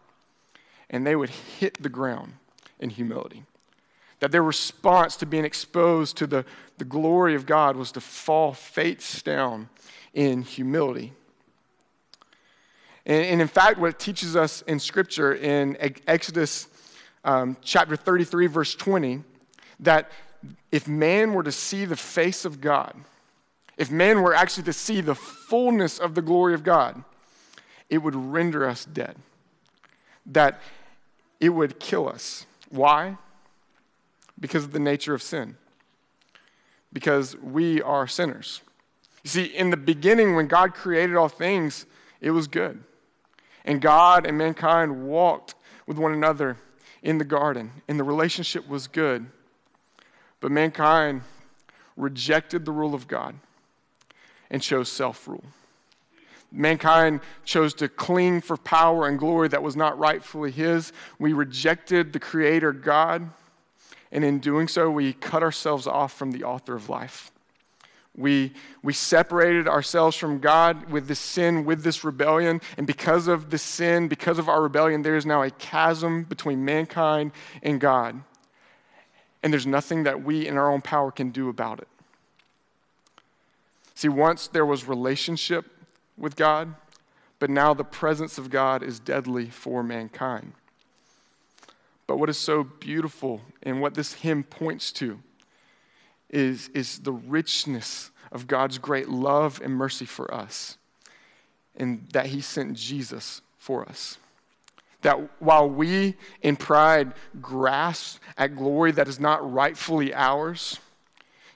and 0.90 1.06
they 1.06 1.16
would 1.16 1.30
hit 1.30 1.82
the 1.82 1.88
ground 1.88 2.34
in 2.80 2.90
humility. 2.90 3.44
That 4.20 4.32
their 4.32 4.42
response 4.42 5.16
to 5.16 5.26
being 5.26 5.44
exposed 5.44 6.16
to 6.18 6.26
the, 6.26 6.44
the 6.78 6.84
glory 6.84 7.34
of 7.34 7.46
God 7.46 7.76
was 7.76 7.92
to 7.92 8.00
fall 8.00 8.52
face 8.52 9.22
down 9.22 9.68
in 10.12 10.42
humility. 10.42 11.12
And, 13.06 13.24
and 13.24 13.40
in 13.40 13.48
fact, 13.48 13.78
what 13.78 13.90
it 13.90 13.98
teaches 13.98 14.36
us 14.36 14.62
in 14.62 14.80
Scripture 14.80 15.34
in 15.34 15.76
Exodus 16.06 16.68
um, 17.24 17.56
chapter 17.62 17.96
33, 17.96 18.46
verse 18.46 18.74
20, 18.74 19.22
that 19.80 20.10
if 20.70 20.86
man 20.88 21.32
were 21.32 21.42
to 21.42 21.52
see 21.52 21.84
the 21.84 21.96
face 21.96 22.44
of 22.44 22.60
God, 22.60 22.94
if 23.76 23.90
man 23.90 24.22
were 24.22 24.34
actually 24.34 24.64
to 24.64 24.72
see 24.72 25.00
the 25.00 25.14
fullness 25.14 25.98
of 25.98 26.14
the 26.14 26.22
glory 26.22 26.54
of 26.54 26.64
God, 26.64 27.02
it 27.88 27.98
would 27.98 28.14
render 28.14 28.68
us 28.68 28.84
dead. 28.84 29.16
That 30.26 30.60
it 31.40 31.50
would 31.50 31.78
kill 31.78 32.08
us. 32.08 32.44
Why? 32.68 33.16
Because 34.38 34.64
of 34.64 34.72
the 34.72 34.78
nature 34.78 35.14
of 35.14 35.22
sin. 35.22 35.56
Because 36.92 37.36
we 37.36 37.82
are 37.82 38.06
sinners. 38.06 38.62
You 39.24 39.30
see, 39.30 39.44
in 39.44 39.70
the 39.70 39.76
beginning, 39.76 40.36
when 40.36 40.46
God 40.46 40.74
created 40.74 41.16
all 41.16 41.28
things, 41.28 41.86
it 42.20 42.30
was 42.30 42.46
good. 42.46 42.82
And 43.64 43.80
God 43.80 44.26
and 44.26 44.38
mankind 44.38 45.06
walked 45.06 45.54
with 45.86 45.98
one 45.98 46.12
another 46.12 46.56
in 47.02 47.18
the 47.18 47.24
garden, 47.24 47.70
and 47.88 47.98
the 47.98 48.04
relationship 48.04 48.68
was 48.68 48.86
good. 48.86 49.26
But 50.40 50.50
mankind 50.50 51.22
rejected 51.96 52.64
the 52.64 52.72
rule 52.72 52.94
of 52.94 53.08
God 53.08 53.34
and 54.50 54.62
chose 54.62 54.90
self 54.90 55.26
rule. 55.28 55.44
Mankind 56.50 57.20
chose 57.44 57.74
to 57.74 57.88
cling 57.88 58.40
for 58.40 58.56
power 58.56 59.06
and 59.06 59.18
glory 59.18 59.48
that 59.48 59.62
was 59.62 59.76
not 59.76 59.98
rightfully 59.98 60.50
his. 60.50 60.92
We 61.18 61.32
rejected 61.32 62.12
the 62.12 62.20
Creator 62.20 62.72
God, 62.72 63.30
and 64.10 64.24
in 64.24 64.38
doing 64.38 64.68
so, 64.68 64.90
we 64.90 65.12
cut 65.12 65.42
ourselves 65.42 65.86
off 65.86 66.14
from 66.14 66.32
the 66.32 66.44
author 66.44 66.74
of 66.74 66.88
life. 66.88 67.30
We, 68.16 68.52
we 68.82 68.94
separated 68.94 69.68
ourselves 69.68 70.16
from 70.16 70.40
God 70.40 70.90
with 70.90 71.06
this 71.06 71.20
sin, 71.20 71.64
with 71.64 71.84
this 71.84 72.02
rebellion. 72.02 72.60
And 72.76 72.84
because 72.84 73.28
of 73.28 73.50
the 73.50 73.58
sin, 73.58 74.08
because 74.08 74.40
of 74.40 74.48
our 74.48 74.60
rebellion, 74.60 75.02
there 75.02 75.16
is 75.16 75.24
now 75.24 75.42
a 75.42 75.50
chasm 75.50 76.24
between 76.24 76.64
mankind 76.64 77.30
and 77.62 77.80
God. 77.80 78.20
And 79.42 79.52
there's 79.52 79.68
nothing 79.68 80.02
that 80.02 80.24
we 80.24 80.48
in 80.48 80.56
our 80.56 80.68
own 80.68 80.80
power 80.80 81.12
can 81.12 81.30
do 81.30 81.48
about 81.48 81.78
it. 81.78 81.86
See, 83.94 84.08
once 84.08 84.48
there 84.48 84.66
was 84.66 84.88
relationship 84.88 85.66
with 86.18 86.36
God, 86.36 86.74
but 87.38 87.50
now 87.50 87.72
the 87.72 87.84
presence 87.84 88.38
of 88.38 88.50
God 88.50 88.82
is 88.82 88.98
deadly 88.98 89.46
for 89.48 89.82
mankind. 89.82 90.52
But 92.06 92.18
what 92.18 92.28
is 92.28 92.38
so 92.38 92.64
beautiful 92.64 93.42
and 93.62 93.80
what 93.80 93.94
this 93.94 94.14
hymn 94.14 94.42
points 94.42 94.92
to 94.92 95.20
is, 96.30 96.68
is 96.74 97.00
the 97.00 97.12
richness 97.12 98.10
of 98.32 98.46
God's 98.46 98.78
great 98.78 99.08
love 99.08 99.60
and 99.62 99.74
mercy 99.74 100.04
for 100.04 100.32
us, 100.32 100.76
and 101.76 102.08
that 102.12 102.26
He 102.26 102.40
sent 102.40 102.74
Jesus 102.74 103.40
for 103.58 103.88
us. 103.88 104.18
That 105.02 105.40
while 105.40 105.68
we 105.68 106.16
in 106.42 106.56
pride 106.56 107.12
grasp 107.40 108.20
at 108.36 108.56
glory 108.56 108.90
that 108.92 109.06
is 109.06 109.20
not 109.20 109.52
rightfully 109.52 110.12
ours, 110.12 110.80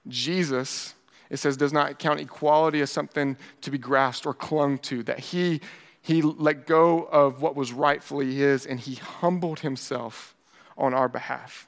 Jesus 0.07 0.95
it 1.33 1.39
says, 1.39 1.57
does 1.57 1.73
not 1.73 1.99
count 1.99 2.21
equality 2.21 2.83
as 2.83 2.91
something 2.91 3.39
to 3.63 3.71
be 3.71 3.79
grasped 3.79 4.27
or 4.27 4.35
clung 4.35 4.77
to, 4.81 5.03
that 5.05 5.19
he, 5.19 5.63
he 6.03 6.21
let 6.21 6.67
go 6.67 7.05
of 7.05 7.41
what 7.41 7.57
was 7.57 7.73
rightfully 7.73 8.35
his 8.35 8.67
and 8.67 8.79
he 8.79 8.97
humbled 8.97 9.61
himself 9.61 10.35
on 10.77 10.93
our 10.93 11.09
behalf. 11.09 11.67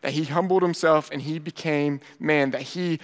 That 0.00 0.12
he 0.12 0.24
humbled 0.24 0.62
himself 0.62 1.10
and 1.12 1.20
he 1.20 1.38
became 1.38 2.00
man, 2.18 2.52
that 2.52 2.62
he 2.62 3.00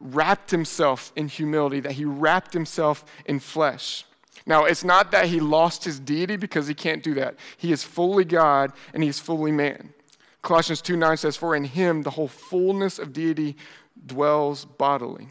wrapped 0.00 0.50
himself 0.50 1.12
in 1.14 1.28
humility, 1.28 1.80
that 1.80 1.92
he 1.92 2.06
wrapped 2.06 2.54
himself 2.54 3.04
in 3.26 3.38
flesh. 3.38 4.06
Now, 4.46 4.64
it's 4.64 4.82
not 4.82 5.10
that 5.10 5.26
he 5.26 5.40
lost 5.40 5.84
his 5.84 6.00
deity 6.00 6.36
because 6.36 6.68
he 6.68 6.74
can't 6.74 7.02
do 7.02 7.12
that. 7.14 7.34
He 7.58 7.70
is 7.70 7.84
fully 7.84 8.24
God 8.24 8.72
and 8.94 9.02
he 9.02 9.10
is 9.10 9.20
fully 9.20 9.52
man. 9.52 9.92
Colossians 10.40 10.80
2 10.80 10.96
9 10.96 11.18
says, 11.18 11.36
For 11.36 11.54
in 11.54 11.64
him 11.64 12.00
the 12.00 12.10
whole 12.10 12.28
fullness 12.28 12.98
of 12.98 13.12
deity 13.12 13.56
dwells 14.06 14.64
bodily. 14.64 15.28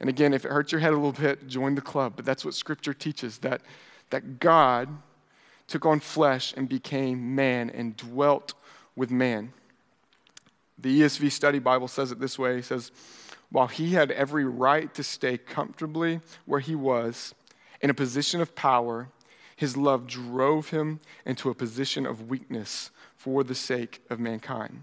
And 0.00 0.08
again, 0.08 0.34
if 0.34 0.44
it 0.44 0.50
hurts 0.50 0.72
your 0.72 0.80
head 0.80 0.92
a 0.92 0.96
little 0.96 1.12
bit, 1.12 1.46
join 1.46 1.74
the 1.74 1.80
club. 1.80 2.14
But 2.16 2.24
that's 2.24 2.44
what 2.44 2.54
scripture 2.54 2.94
teaches 2.94 3.38
that, 3.38 3.62
that 4.10 4.38
God 4.40 4.88
took 5.66 5.86
on 5.86 6.00
flesh 6.00 6.52
and 6.56 6.68
became 6.68 7.34
man 7.34 7.70
and 7.70 7.96
dwelt 7.96 8.54
with 8.96 9.10
man. 9.10 9.52
The 10.78 11.02
ESV 11.02 11.30
Study 11.32 11.58
Bible 11.58 11.88
says 11.88 12.12
it 12.12 12.20
this 12.20 12.38
way 12.38 12.58
It 12.58 12.64
says, 12.64 12.90
While 13.50 13.68
he 13.68 13.94
had 13.94 14.10
every 14.10 14.44
right 14.44 14.92
to 14.94 15.02
stay 15.02 15.38
comfortably 15.38 16.20
where 16.44 16.60
he 16.60 16.74
was, 16.74 17.34
in 17.80 17.90
a 17.90 17.94
position 17.94 18.40
of 18.40 18.54
power, 18.54 19.08
his 19.56 19.76
love 19.76 20.06
drove 20.06 20.70
him 20.70 21.00
into 21.24 21.50
a 21.50 21.54
position 21.54 22.06
of 22.06 22.28
weakness 22.28 22.90
for 23.16 23.44
the 23.44 23.54
sake 23.54 24.02
of 24.10 24.18
mankind. 24.18 24.82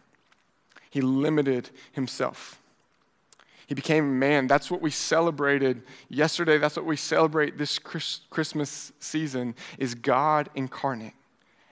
He 0.89 1.01
limited 1.01 1.69
himself. 1.91 2.60
He 3.71 3.75
became 3.75 4.19
man. 4.19 4.47
That's 4.47 4.69
what 4.69 4.81
we 4.81 4.91
celebrated 4.91 5.83
yesterday. 6.09 6.57
That's 6.57 6.75
what 6.75 6.83
we 6.83 6.97
celebrate 6.97 7.57
this 7.57 7.79
Christmas 7.79 8.91
season 8.99 9.55
is 9.77 9.95
God 9.95 10.49
incarnate. 10.55 11.13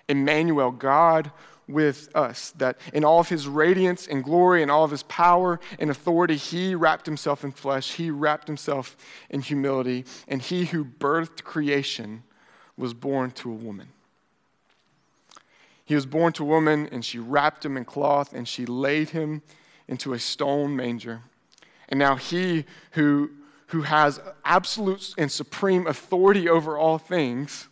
Emmanuel, 0.08 0.72
God 0.72 1.30
with 1.68 2.10
us. 2.16 2.52
That 2.52 2.78
in 2.94 3.04
all 3.04 3.20
of 3.20 3.28
his 3.28 3.50
radiance 3.50 4.08
and 4.08 4.24
glory 4.24 4.62
and 4.62 4.72
all 4.72 4.86
of 4.86 4.92
his 4.92 5.04
power 5.04 5.60
and 5.78 5.90
authority, 5.90 6.38
he 6.38 6.74
wrapped 6.74 7.06
himself 7.06 7.44
in 7.44 7.52
flesh, 7.52 7.92
he 7.96 8.10
wrapped 8.10 8.48
himself 8.48 8.96
in 9.30 9.42
humility, 9.42 10.06
and 10.26 10.42
he 10.42 10.68
who 10.68 10.86
birthed 10.86 11.44
creation 11.44 12.24
was 12.78 12.94
born 12.94 13.32
to 13.32 13.52
a 13.52 13.56
woman. 13.56 13.90
He 15.84 15.96
was 15.96 16.06
born 16.06 16.32
to 16.32 16.44
a 16.44 16.48
woman, 16.48 16.88
and 16.94 17.04
she 17.04 17.20
wrapped 17.20 17.66
him 17.66 17.76
in 17.76 17.84
cloth, 17.84 18.32
and 18.32 18.48
she 18.48 18.66
laid 18.66 19.10
him 19.10 19.42
into 19.90 20.14
a 20.14 20.20
stone 20.20 20.78
manger. 20.78 21.24
And 21.90 22.00
now 22.00 22.16
he 22.16 22.66
who, 22.92 23.32
who 23.68 23.82
has 23.82 24.22
absolute 24.46 25.14
and 25.18 25.32
supreme 25.32 25.88
authority 25.88 26.48
over 26.48 26.78
all 26.78 26.98
things 26.98 27.68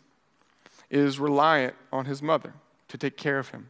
is 0.89 1.19
reliant 1.19 1.75
on 1.91 2.05
his 2.05 2.21
mother 2.21 2.53
to 2.89 2.97
take 2.97 3.17
care 3.17 3.39
of 3.39 3.49
him 3.49 3.69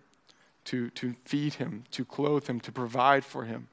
to, 0.67 0.89
to 0.91 1.15
feed 1.23 1.55
him, 1.55 1.85
to 1.91 2.03
clothe 2.03 2.47
him, 2.47 2.59
to 2.59 2.71
provide 2.73 3.23
for 3.23 3.45
him. 3.45 3.69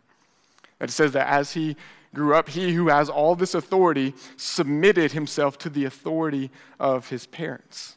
It 0.80 0.90
says 0.90 1.12
that 1.12 1.26
as 1.26 1.52
he 1.52 1.76
grew 2.14 2.34
up, 2.34 2.48
he 2.48 2.72
who 2.72 2.88
has 2.88 3.10
all 3.10 3.34
this 3.34 3.54
authority 3.54 4.14
submitted 4.36 5.10
himself 5.10 5.58
to 5.58 5.68
the 5.68 5.84
authority 5.84 6.52
of 6.78 7.08
his 7.08 7.26
parents. 7.26 7.96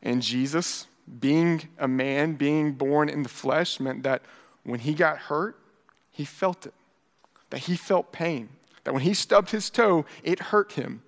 And 0.00 0.22
Jesus, 0.22 0.86
being 1.20 1.68
a 1.76 1.88
man, 1.88 2.34
being 2.34 2.72
born 2.72 3.08
in 3.08 3.24
the 3.24 3.28
flesh, 3.28 3.80
meant 3.80 4.04
that 4.04 4.22
when 4.62 4.80
he 4.80 4.94
got 4.94 5.18
hurt, 5.18 5.58
he 6.12 6.24
felt 6.24 6.66
it, 6.66 6.74
that 7.50 7.60
he 7.60 7.76
felt 7.76 8.12
pain, 8.12 8.48
that 8.84 8.92
when 8.92 9.02
he 9.02 9.14
stubbed 9.14 9.50
his 9.50 9.70
toe, 9.70 10.04
it 10.22 10.38
hurt 10.38 10.72
him. 10.72 11.02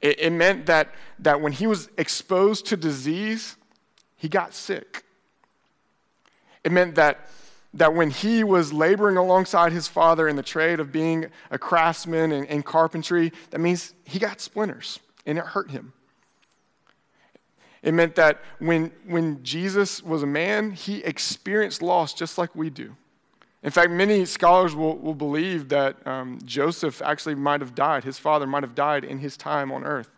It, 0.00 0.20
it 0.20 0.30
meant 0.30 0.66
that, 0.66 0.94
that 1.18 1.40
when 1.40 1.52
he 1.52 1.66
was 1.66 1.88
exposed 1.96 2.66
to 2.66 2.76
disease, 2.76 3.56
he 4.16 4.28
got 4.28 4.54
sick. 4.54 5.04
It 6.62 6.72
meant 6.72 6.94
that, 6.94 7.28
that 7.74 7.94
when 7.94 8.10
he 8.10 8.44
was 8.44 8.72
laboring 8.72 9.16
alongside 9.16 9.72
his 9.72 9.88
father 9.88 10.28
in 10.28 10.36
the 10.36 10.42
trade 10.42 10.80
of 10.80 10.92
being 10.92 11.26
a 11.50 11.58
craftsman 11.58 12.32
and, 12.32 12.46
and 12.48 12.64
carpentry, 12.64 13.32
that 13.50 13.60
means 13.60 13.94
he 14.04 14.18
got 14.18 14.40
splinters 14.40 15.00
and 15.26 15.38
it 15.38 15.44
hurt 15.44 15.70
him. 15.70 15.92
It 17.82 17.92
meant 17.92 18.14
that 18.14 18.40
when, 18.60 18.92
when 19.06 19.44
Jesus 19.44 20.02
was 20.02 20.22
a 20.22 20.26
man, 20.26 20.70
he 20.70 21.04
experienced 21.04 21.82
loss 21.82 22.14
just 22.14 22.38
like 22.38 22.54
we 22.56 22.70
do. 22.70 22.96
In 23.64 23.70
fact, 23.70 23.90
many 23.90 24.26
scholars 24.26 24.76
will, 24.76 24.98
will 24.98 25.14
believe 25.14 25.70
that 25.70 26.06
um, 26.06 26.38
Joseph 26.44 27.00
actually 27.00 27.34
might 27.34 27.62
have 27.62 27.74
died. 27.74 28.04
His 28.04 28.18
father 28.18 28.46
might 28.46 28.62
have 28.62 28.74
died 28.74 29.04
in 29.04 29.18
his 29.18 29.38
time 29.38 29.72
on 29.72 29.84
earth, 29.84 30.10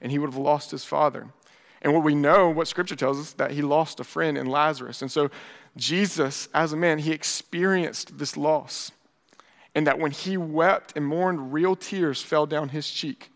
and 0.00 0.10
he 0.10 0.18
would 0.18 0.30
have 0.30 0.38
lost 0.38 0.70
his 0.70 0.84
father. 0.84 1.28
And 1.82 1.92
what 1.92 2.02
we 2.02 2.14
know, 2.14 2.48
what 2.48 2.66
scripture 2.66 2.96
tells 2.96 3.20
us, 3.20 3.32
that 3.34 3.50
he 3.50 3.60
lost 3.60 4.00
a 4.00 4.04
friend 4.04 4.38
in 4.38 4.46
Lazarus. 4.46 5.02
And 5.02 5.12
so 5.12 5.30
Jesus, 5.76 6.48
as 6.54 6.72
a 6.72 6.76
man, 6.76 6.98
he 6.98 7.12
experienced 7.12 8.18
this 8.18 8.38
loss. 8.38 8.90
And 9.74 9.86
that 9.86 9.98
when 9.98 10.10
he 10.10 10.38
wept 10.38 10.94
and 10.96 11.06
mourned, 11.06 11.52
real 11.52 11.76
tears 11.76 12.22
fell 12.22 12.46
down 12.46 12.70
his 12.70 12.90
cheek. 12.90 13.30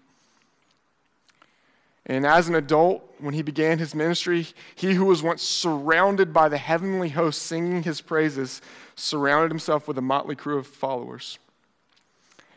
And 2.07 2.27
as 2.27 2.49
an 2.49 2.55
adult, 2.55 3.09
when 3.19 3.35
he 3.35 3.43
began 3.43 3.79
his 3.79 3.95
ministry, 3.95 4.49
he 4.75 4.95
who 4.95 5.05
was 5.05 5.23
once 5.23 5.43
surrounded 5.43 6.33
by 6.33 6.49
the 6.49 6.59
heavenly 6.59 7.11
host 7.11 7.43
singing 7.43 7.85
his 7.85 8.01
praises 8.01 8.61
surrounded 8.97 9.51
himself 9.51 9.87
with 9.87 9.99
a 9.99 10.03
motley 10.03 10.35
crew 10.35 10.59
of 10.59 10.67
followers. 10.67 11.39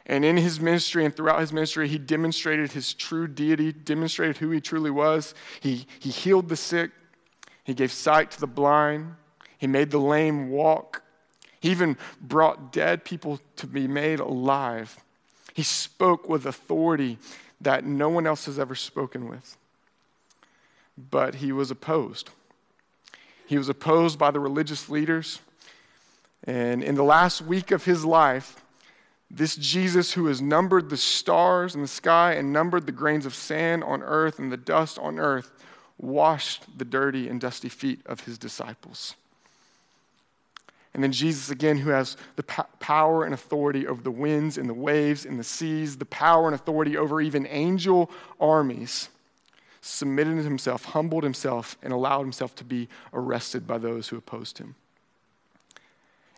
And 0.07 0.23
in 0.23 0.37
his 0.37 0.59
ministry 0.59 1.05
and 1.05 1.15
throughout 1.15 1.39
his 1.39 1.53
ministry, 1.53 1.87
he 1.87 1.97
demonstrated 1.97 2.71
his 2.71 2.93
true 2.93 3.27
deity, 3.27 3.71
demonstrated 3.71 4.37
who 4.37 4.51
he 4.51 4.61
truly 4.61 4.91
was. 4.91 5.33
He, 5.59 5.87
he 5.99 6.09
healed 6.09 6.49
the 6.49 6.55
sick, 6.55 6.91
he 7.63 7.73
gave 7.73 7.91
sight 7.91 8.31
to 8.31 8.39
the 8.39 8.47
blind, 8.47 9.15
he 9.57 9.67
made 9.67 9.91
the 9.91 9.99
lame 9.99 10.49
walk. 10.49 11.01
He 11.59 11.71
even 11.71 11.97
brought 12.21 12.71
dead 12.71 13.03
people 13.03 13.39
to 13.55 13.65
be 13.65 13.87
made 13.87 14.19
alive. 14.19 15.03
He 15.55 15.63
spoke 15.63 16.29
with 16.29 16.45
authority 16.45 17.17
that 17.65 17.83
no 17.83 18.09
one 18.09 18.25
else 18.27 18.45
has 18.45 18.57
ever 18.59 18.75
spoken 18.75 19.27
with. 19.27 19.57
But 20.97 21.35
he 21.35 21.51
was 21.51 21.71
opposed. 21.71 22.29
He 23.47 23.57
was 23.57 23.67
opposed 23.69 24.17
by 24.17 24.31
the 24.31 24.39
religious 24.39 24.87
leaders. 24.87 25.39
And 26.43 26.83
in 26.83 26.93
the 26.93 27.03
last 27.03 27.41
week 27.41 27.71
of 27.71 27.83
his 27.83 28.05
life, 28.05 28.63
this 29.31 29.55
Jesus, 29.55 30.13
who 30.13 30.27
has 30.27 30.41
numbered 30.41 30.89
the 30.89 30.97
stars 30.97 31.73
in 31.73 31.81
the 31.81 31.87
sky 31.87 32.33
and 32.33 32.53
numbered 32.53 32.85
the 32.85 32.91
grains 32.91 33.25
of 33.25 33.33
sand 33.33 33.83
on 33.83 34.03
earth 34.03 34.37
and 34.37 34.51
the 34.51 34.57
dust 34.57 34.99
on 34.99 35.19
earth, 35.19 35.51
washed 35.97 36.77
the 36.77 36.85
dirty 36.85 37.27
and 37.27 37.41
dusty 37.41 37.69
feet 37.69 37.99
of 38.05 38.21
his 38.21 38.37
disciples. 38.37 39.15
And 40.95 41.03
then 41.03 41.11
Jesus, 41.11 41.49
again, 41.49 41.77
who 41.77 41.89
has 41.89 42.15
the 42.37 42.43
power 42.43 43.25
and 43.25 43.33
authority 43.33 43.85
over 43.85 44.01
the 44.01 44.09
winds 44.09 44.57
and 44.57 44.69
the 44.69 44.73
waves 44.73 45.25
and 45.25 45.37
the 45.37 45.43
seas, 45.43 45.97
the 45.97 46.05
power 46.05 46.45
and 46.45 46.55
authority 46.55 46.95
over 46.95 47.19
even 47.19 47.45
angel 47.47 48.09
armies, 48.39 49.09
submitted 49.81 50.37
himself, 50.37 50.85
humbled 50.85 51.25
himself, 51.25 51.77
and 51.83 51.91
allowed 51.91 52.21
himself 52.21 52.55
to 52.55 52.63
be 52.63 52.87
arrested 53.11 53.67
by 53.67 53.77
those 53.77 54.07
who 54.07 54.15
opposed 54.15 54.57
him. 54.57 54.75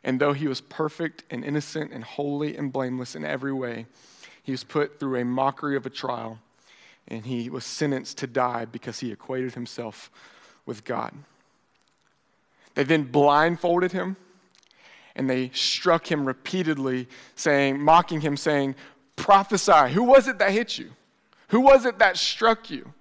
And 0.04 0.20
though 0.20 0.34
he 0.34 0.48
was 0.48 0.60
perfect 0.60 1.24
and 1.30 1.46
innocent 1.46 1.92
and 1.92 2.04
holy 2.04 2.58
and 2.58 2.74
blameless 2.74 3.16
in 3.16 3.24
every 3.24 3.54
way, 3.54 3.86
he 4.42 4.52
was 4.52 4.64
put 4.64 5.00
through 5.00 5.22
a 5.22 5.24
mockery 5.24 5.76
of 5.76 5.86
a 5.86 5.92
trial 5.92 6.40
and 7.08 7.28
he 7.28 7.48
was 7.48 7.64
sentenced 7.64 8.18
to 8.18 8.28
die 8.28 8.66
because 8.66 9.02
he 9.02 9.12
equated 9.12 9.54
himself 9.54 10.10
with 10.66 10.84
God. 10.84 11.14
They 12.74 12.84
then 12.84 13.04
blindfolded 13.04 13.92
him 13.92 14.18
and 15.18 15.28
they 15.28 15.50
struck 15.50 16.10
him 16.10 16.26
repeatedly, 16.26 17.10
saying, 17.36 17.82
mocking 17.82 18.22
him, 18.22 18.38
saying, 18.38 18.76
Prophesy, 19.16 19.92
who 19.92 20.04
was 20.04 20.28
it 20.28 20.38
that 20.38 20.52
hit 20.52 20.78
you? 20.78 20.92
Who 21.50 21.60
was 21.60 21.86
it 21.86 21.98
that 21.98 22.18
struck 22.18 22.70
you? 22.70 22.94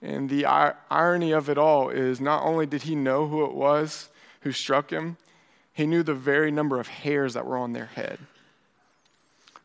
And 0.00 0.28
the 0.30 0.46
irony 0.90 1.32
of 1.32 1.50
it 1.50 1.58
all 1.58 1.90
is 1.90 2.20
not 2.20 2.42
only 2.42 2.64
did 2.64 2.82
he 2.82 2.96
know 2.96 3.28
who 3.28 3.44
it 3.44 3.52
was 3.52 4.08
who 4.40 4.52
struck 4.52 4.90
him, 4.90 5.18
he 5.74 5.86
knew 5.86 6.02
the 6.02 6.14
very 6.14 6.50
number 6.50 6.80
of 6.80 6.88
hairs 6.88 7.34
that 7.34 7.46
were 7.46 7.58
on 7.58 7.72
their 7.72 7.86
head. 7.86 8.18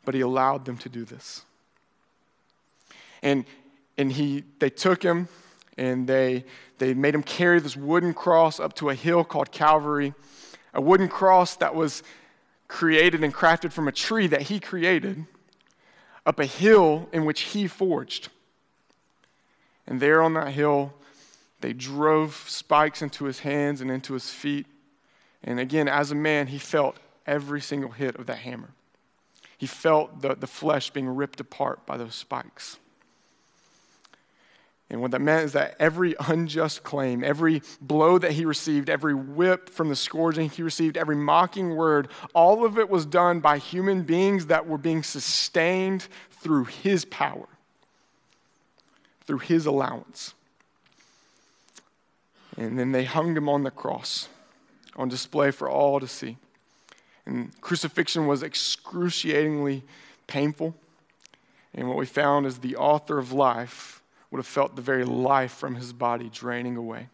But 0.03 0.15
he 0.15 0.21
allowed 0.21 0.65
them 0.65 0.77
to 0.79 0.89
do 0.89 1.05
this. 1.05 1.43
And, 3.23 3.45
and 3.97 4.11
he, 4.11 4.43
they 4.59 4.69
took 4.69 5.01
him 5.01 5.29
and 5.77 6.07
they, 6.07 6.43
they 6.77 6.93
made 6.93 7.15
him 7.15 7.23
carry 7.23 7.59
this 7.59 7.77
wooden 7.77 8.13
cross 8.13 8.59
up 8.59 8.73
to 8.75 8.89
a 8.89 8.95
hill 8.95 9.23
called 9.23 9.51
Calvary, 9.51 10.13
a 10.77 10.81
wooden 10.81 11.09
cross 11.09 11.55
that 11.57 11.75
was 11.75 12.03
created 12.67 13.23
and 13.23 13.33
crafted 13.33 13.73
from 13.73 13.87
a 13.87 13.91
tree 13.91 14.27
that 14.27 14.43
he 14.43 14.59
created, 14.59 15.25
up 16.25 16.39
a 16.39 16.45
hill 16.45 17.09
in 17.11 17.25
which 17.25 17.41
he 17.41 17.67
forged. 17.67 18.29
And 19.87 19.99
there 19.99 20.21
on 20.21 20.35
that 20.35 20.53
hill, 20.53 20.93
they 21.61 21.73
drove 21.73 22.45
spikes 22.47 23.01
into 23.01 23.25
his 23.25 23.39
hands 23.39 23.81
and 23.81 23.89
into 23.89 24.13
his 24.13 24.29
feet. 24.29 24.67
And 25.43 25.59
again, 25.59 25.87
as 25.87 26.11
a 26.11 26.15
man, 26.15 26.47
he 26.47 26.59
felt 26.59 26.97
every 27.25 27.61
single 27.61 27.91
hit 27.91 28.15
of 28.17 28.27
that 28.27 28.39
hammer. 28.39 28.69
He 29.57 29.65
felt 29.65 30.21
the, 30.21 30.35
the 30.35 30.47
flesh 30.47 30.91
being 30.91 31.07
ripped 31.07 31.39
apart 31.39 31.85
by 31.87 31.97
those 31.97 32.13
spikes. 32.13 32.77
And 34.89 35.01
what 35.01 35.11
that 35.11 35.19
meant 35.19 35.45
is 35.45 35.53
that 35.53 35.75
every 35.79 36.15
unjust 36.27 36.83
claim, 36.83 37.23
every 37.23 37.61
blow 37.81 38.17
that 38.17 38.31
he 38.31 38.45
received, 38.45 38.89
every 38.89 39.13
whip 39.13 39.69
from 39.69 39.89
the 39.89 39.95
scourging 39.95 40.49
he 40.49 40.63
received, 40.63 40.95
every 40.95 41.15
mocking 41.15 41.75
word, 41.75 42.07
all 42.33 42.65
of 42.65 42.77
it 42.79 42.89
was 42.89 43.05
done 43.05 43.41
by 43.41 43.57
human 43.57 44.03
beings 44.03 44.45
that 44.45 44.65
were 44.65 44.77
being 44.77 45.03
sustained 45.03 46.07
through 46.31 46.65
his 46.65 47.03
power, 47.03 47.47
through 49.25 49.39
his 49.39 49.65
allowance. 49.65 50.33
And 52.55 52.79
then 52.79 52.93
they 52.93 53.03
hung 53.03 53.35
him 53.35 53.49
on 53.49 53.63
the 53.63 53.71
cross 53.71 54.29
on 54.95 55.09
display 55.09 55.51
for 55.51 55.69
all 55.69 55.99
to 55.99 56.07
see. 56.07 56.37
And 57.25 57.59
crucifixion 57.59 58.25
was 58.25 58.41
excruciatingly 58.41 59.83
painful. 60.27 60.75
And 61.73 61.89
what 61.89 61.97
we 61.97 62.05
found 62.05 62.45
is 62.45 62.59
the 62.59 62.77
author 62.77 63.19
of 63.19 63.33
life 63.33 63.96
would 64.31 64.39
have 64.39 64.47
felt 64.47 64.75
the 64.75 64.81
very 64.81 65.05
life 65.05 65.53
from 65.53 65.75
his 65.75 65.93
body 65.93 66.29
draining 66.33 66.75
away 66.75 67.07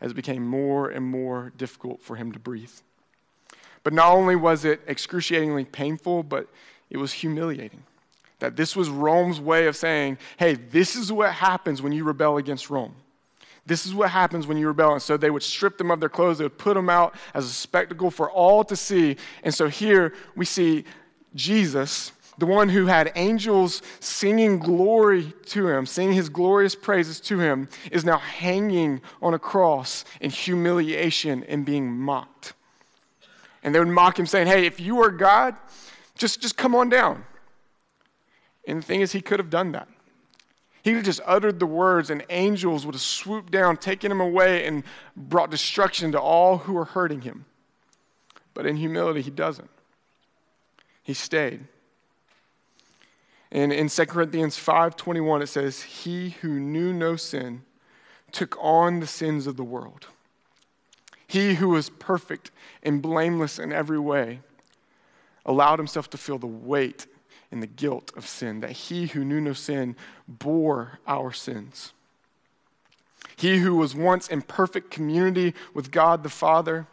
as 0.00 0.10
it 0.10 0.14
became 0.14 0.46
more 0.46 0.90
and 0.90 1.04
more 1.04 1.52
difficult 1.56 2.02
for 2.02 2.16
him 2.16 2.32
to 2.32 2.38
breathe. 2.38 2.72
But 3.82 3.92
not 3.92 4.12
only 4.12 4.36
was 4.36 4.64
it 4.64 4.80
excruciatingly 4.88 5.64
painful, 5.66 6.22
but 6.22 6.48
it 6.90 6.96
was 6.96 7.12
humiliating. 7.12 7.82
That 8.40 8.56
this 8.56 8.76
was 8.76 8.88
Rome's 8.88 9.40
way 9.40 9.66
of 9.66 9.76
saying, 9.76 10.18
hey, 10.38 10.54
this 10.54 10.96
is 10.96 11.12
what 11.12 11.32
happens 11.32 11.80
when 11.80 11.92
you 11.92 12.04
rebel 12.04 12.36
against 12.36 12.68
Rome. 12.68 12.94
This 13.64 13.86
is 13.86 13.94
what 13.94 14.10
happens 14.10 14.46
when 14.46 14.58
you 14.58 14.68
rebel. 14.68 14.92
And 14.92 15.02
so 15.02 15.16
they 15.16 15.30
would 15.30 15.42
strip 15.42 15.78
them 15.78 15.90
of 15.90 16.00
their 16.00 16.08
clothes, 16.08 16.38
they 16.38 16.44
would 16.44 16.58
put 16.58 16.74
them 16.74 16.90
out 16.90 17.14
as 17.34 17.46
a 17.46 17.52
spectacle 17.52 18.10
for 18.10 18.30
all 18.30 18.62
to 18.64 18.76
see. 18.76 19.16
And 19.42 19.54
so 19.54 19.68
here 19.68 20.12
we 20.34 20.44
see 20.44 20.84
Jesus, 21.34 22.12
the 22.38 22.46
one 22.46 22.68
who 22.68 22.86
had 22.86 23.12
angels 23.14 23.82
singing 24.00 24.58
glory 24.58 25.32
to 25.46 25.68
him, 25.68 25.86
singing 25.86 26.14
his 26.14 26.28
glorious 26.28 26.74
praises 26.74 27.20
to 27.20 27.38
him, 27.38 27.68
is 27.90 28.04
now 28.04 28.18
hanging 28.18 29.00
on 29.22 29.34
a 29.34 29.38
cross 29.38 30.04
in 30.20 30.30
humiliation 30.30 31.44
and 31.44 31.64
being 31.64 31.90
mocked. 31.90 32.52
And 33.62 33.74
they 33.74 33.78
would 33.78 33.88
mock 33.88 34.18
him, 34.18 34.26
saying, 34.26 34.46
Hey, 34.46 34.66
if 34.66 34.78
you 34.78 35.02
are 35.02 35.10
God, 35.10 35.56
just, 36.16 36.40
just 36.40 36.56
come 36.56 36.74
on 36.74 36.88
down. 36.88 37.24
And 38.66 38.82
the 38.82 38.86
thing 38.86 39.00
is, 39.00 39.12
he 39.12 39.20
could 39.20 39.38
have 39.38 39.50
done 39.50 39.72
that. 39.72 39.88
He 40.82 40.90
would 40.90 40.98
have 40.98 41.04
just 41.06 41.20
uttered 41.24 41.58
the 41.58 41.66
words, 41.66 42.10
and 42.10 42.24
angels 42.30 42.86
would 42.86 42.94
have 42.94 43.02
swooped 43.02 43.50
down, 43.50 43.76
taken 43.76 44.12
him 44.12 44.20
away, 44.20 44.66
and 44.66 44.84
brought 45.16 45.50
destruction 45.50 46.12
to 46.12 46.20
all 46.20 46.58
who 46.58 46.74
were 46.74 46.84
hurting 46.84 47.22
him. 47.22 47.44
But 48.54 48.66
in 48.66 48.76
humility, 48.76 49.20
he 49.20 49.30
doesn't. 49.30 49.70
He 51.02 51.12
stayed. 51.12 51.64
And 53.56 53.72
in 53.72 53.88
2 53.88 54.04
Corinthians 54.04 54.58
5:21 54.58 55.40
it 55.40 55.46
says, 55.46 55.80
"He 55.80 56.30
who 56.42 56.60
knew 56.60 56.92
no 56.92 57.16
sin 57.16 57.64
took 58.30 58.54
on 58.60 59.00
the 59.00 59.06
sins 59.06 59.46
of 59.46 59.56
the 59.56 59.64
world. 59.64 60.08
He 61.26 61.54
who 61.54 61.70
was 61.70 61.88
perfect 61.88 62.50
and 62.82 63.00
blameless 63.00 63.58
in 63.58 63.72
every 63.72 63.98
way 63.98 64.42
allowed 65.46 65.78
himself 65.78 66.10
to 66.10 66.18
feel 66.18 66.38
the 66.38 66.46
weight 66.46 67.06
and 67.50 67.62
the 67.62 67.66
guilt 67.66 68.12
of 68.14 68.26
sin, 68.28 68.60
that 68.60 68.72
he 68.72 69.06
who 69.06 69.24
knew 69.24 69.40
no 69.40 69.54
sin 69.54 69.96
bore 70.28 70.98
our 71.06 71.32
sins. 71.32 71.94
He 73.36 73.60
who 73.60 73.74
was 73.76 73.94
once 73.94 74.28
in 74.28 74.42
perfect 74.42 74.90
community 74.90 75.54
with 75.72 75.90
God 75.90 76.24
the 76.24 76.28
Father 76.28 76.88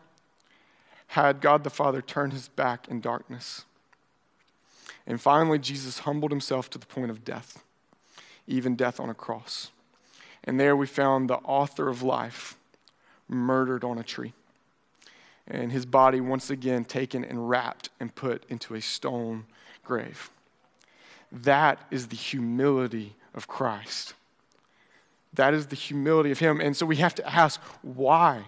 had 1.08 1.42
God 1.42 1.66
the 1.66 1.70
Father 1.70 2.02
turn 2.02 2.32
his 2.32 2.48
back 2.48 2.88
in 2.88 3.02
darkness. 3.02 3.66
And 5.06 5.20
finally, 5.20 5.60
Jesus 5.60 6.00
humbled 6.00 6.32
himself 6.32 6.70
to 6.72 6.78
the 6.78 6.86
point 6.86 7.12
of 7.12 7.26
death, 7.26 7.64
even 8.48 8.76
death 8.76 9.00
on 9.00 9.10
a 9.10 9.14
cross. 9.14 9.72
And 10.44 10.60
there 10.60 10.76
we 10.76 10.88
found 10.88 11.30
the 11.30 11.38
author 11.38 11.90
of 11.90 12.04
life 12.04 12.58
murdered 13.28 13.84
on 13.84 13.98
a 13.98 14.04
tree. 14.04 14.34
And 15.48 15.72
his 15.72 15.86
body 15.86 16.22
once 16.22 16.50
again 16.50 16.86
taken 16.86 17.24
and 17.26 17.50
wrapped 17.50 17.90
and 18.00 18.16
put 18.16 18.46
into 18.50 18.76
a 18.76 18.82
stone 18.82 19.46
grave. 19.84 20.30
That 21.32 21.80
is 21.92 22.08
the 22.08 22.16
humility 22.16 23.16
of 23.34 23.48
Christ. 23.48 24.14
That 25.34 25.54
is 25.54 25.68
the 25.68 25.76
humility 25.76 26.32
of 26.32 26.40
Him. 26.40 26.62
And 26.62 26.78
so 26.78 26.86
we 26.86 26.98
have 26.98 27.16
to 27.16 27.28
ask 27.28 27.60
why? 27.82 28.44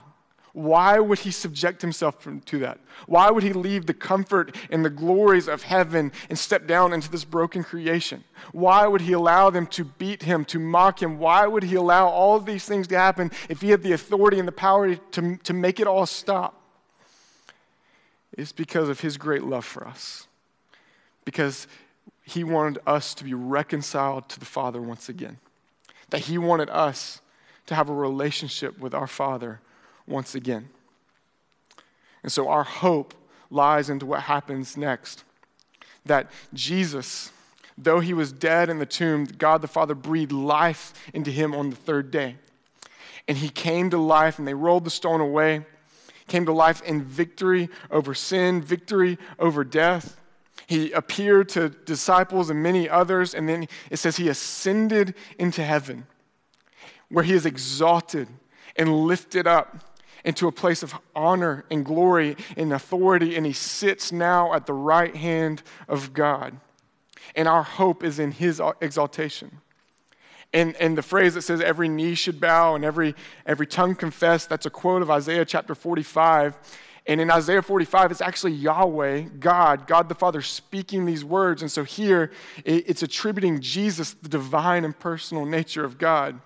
Why 0.55 0.99
would 0.99 1.19
He 1.19 1.31
subject 1.31 1.81
Himself 1.81 2.25
to 2.45 2.59
that? 2.59 2.79
Why 3.07 3.29
would 3.29 3.43
He 3.43 3.51
leave 3.51 3.87
the 3.87 3.93
comfort 3.93 4.55
and 4.69 4.85
the 4.85 4.89
glories 4.89 5.49
of 5.49 5.63
heaven 5.63 6.13
and 6.29 6.39
step 6.39 6.65
down 6.65 6.93
into 6.93 7.11
this 7.11 7.25
broken 7.25 7.61
creation? 7.61 8.23
Why 8.53 8.87
would 8.87 9.01
He 9.01 9.11
allow 9.11 9.49
them 9.49 9.67
to 9.67 9.83
beat 9.83 10.23
Him, 10.23 10.45
to 10.45 10.57
mock 10.57 11.01
Him? 11.01 11.19
Why 11.19 11.45
would 11.45 11.63
He 11.63 11.75
allow 11.75 12.07
all 12.07 12.37
of 12.37 12.45
these 12.45 12.63
things 12.63 12.87
to 12.87 12.97
happen 12.97 13.31
if 13.49 13.59
He 13.59 13.71
had 13.71 13.83
the 13.83 13.91
authority 13.91 14.39
and 14.39 14.47
the 14.47 14.53
power 14.53 14.95
to, 14.95 15.35
to 15.35 15.53
make 15.53 15.81
it 15.81 15.87
all 15.87 16.05
stop? 16.05 16.61
It's 18.31 18.53
because 18.53 18.87
of 18.87 19.01
His 19.01 19.17
great 19.17 19.43
love 19.43 19.65
for 19.65 19.85
us. 19.85 20.25
Because 21.25 21.67
he 22.23 22.45
wanted 22.45 22.81
us 22.87 23.13
to 23.15 23.25
be 23.25 23.33
reconciled 23.33 24.29
to 24.29 24.39
the 24.39 24.45
Father 24.45 24.81
once 24.81 25.09
again. 25.09 25.37
That 26.11 26.21
He 26.21 26.37
wanted 26.37 26.69
us 26.69 27.21
to 27.65 27.75
have 27.75 27.89
a 27.89 27.93
relationship 27.93 28.79
with 28.79 28.93
our 28.93 29.07
Father 29.07 29.59
once 30.07 30.35
again. 30.35 30.69
And 32.23 32.31
so 32.31 32.47
our 32.49 32.63
hope 32.63 33.13
lies 33.49 33.89
into 33.89 34.05
what 34.05 34.21
happens 34.21 34.75
next. 34.75 35.23
That 36.05 36.31
Jesus, 36.53 37.31
though 37.77 37.99
He 37.99 38.13
was 38.13 38.31
dead 38.31 38.69
in 38.69 38.79
the 38.79 38.85
tomb, 38.85 39.25
God 39.25 39.61
the 39.61 39.67
Father 39.67 39.95
breathed 39.95 40.31
life 40.31 40.93
into 41.13 41.31
Him 41.31 41.53
on 41.53 41.69
the 41.69 41.75
third 41.75 42.11
day. 42.11 42.37
And 43.27 43.37
He 43.37 43.49
came 43.49 43.89
to 43.91 43.97
life, 43.97 44.39
and 44.39 44.47
they 44.47 44.53
rolled 44.53 44.83
the 44.83 44.89
stone 44.89 45.21
away, 45.21 45.65
came 46.27 46.45
to 46.45 46.53
life 46.53 46.81
in 46.83 47.03
victory 47.03 47.69
over 47.91 48.13
sin, 48.13 48.61
victory 48.61 49.17
over 49.39 49.63
death 49.63 50.19
he 50.67 50.91
appeared 50.91 51.49
to 51.49 51.69
disciples 51.69 52.49
and 52.49 52.61
many 52.61 52.89
others, 52.89 53.33
and 53.33 53.47
then 53.47 53.67
it 53.91 53.97
says 53.97 54.17
he 54.17 54.29
ascended 54.29 55.13
into 55.37 55.63
heaven, 55.63 56.07
where 57.09 57.23
he 57.23 57.33
is 57.33 57.45
exalted 57.45 58.27
and 58.75 59.05
lifted 59.05 59.47
up 59.47 59.94
into 60.25 60.47
a 60.47 60.51
place 60.51 60.83
of 60.83 60.93
honor 61.15 61.63
and 61.71 61.85
glory 61.85 62.35
and 62.57 62.73
authority, 62.73 63.37
and 63.37 63.45
he 63.45 63.53
sits 63.53 64.11
now 64.11 64.53
at 64.53 64.65
the 64.65 64.73
right 64.73 65.15
hand 65.15 65.63
of 65.87 66.13
God. 66.13 66.57
And 67.35 67.47
our 67.47 67.63
hope 67.63 68.03
is 68.03 68.19
in 68.19 68.31
his 68.31 68.61
exaltation. 68.81 69.61
And, 70.51 70.75
and 70.77 70.97
the 70.97 71.01
phrase 71.01 71.33
that 71.35 71.43
says 71.43 71.61
every 71.61 71.89
knee 71.89 72.15
should 72.15 72.39
bow 72.39 72.75
and 72.75 72.83
every, 72.83 73.15
every 73.45 73.67
tongue 73.67 73.95
confess, 73.95 74.45
that's 74.45 74.65
a 74.65 74.69
quote 74.69 75.01
of 75.01 75.11
Isaiah 75.11 75.45
chapter 75.45 75.75
45. 75.75 76.57
And 77.07 77.21
in 77.21 77.29
Isaiah 77.29 77.61
45, 77.61 78.11
it's 78.11 78.21
actually 78.21 78.53
Yahweh, 78.53 79.25
God, 79.39 79.85
God 79.85 80.09
the 80.09 80.15
Father, 80.15 80.41
speaking 80.41 81.05
these 81.05 81.23
words. 81.23 81.61
And 81.61 81.71
so 81.71 81.83
here, 81.83 82.31
it's 82.63 83.03
attributing 83.03 83.59
Jesus, 83.59 84.13
the 84.13 84.29
divine 84.29 84.85
and 84.85 84.97
personal 84.97 85.45
nature 85.45 85.83
of 85.83 85.99
God, 85.99 86.39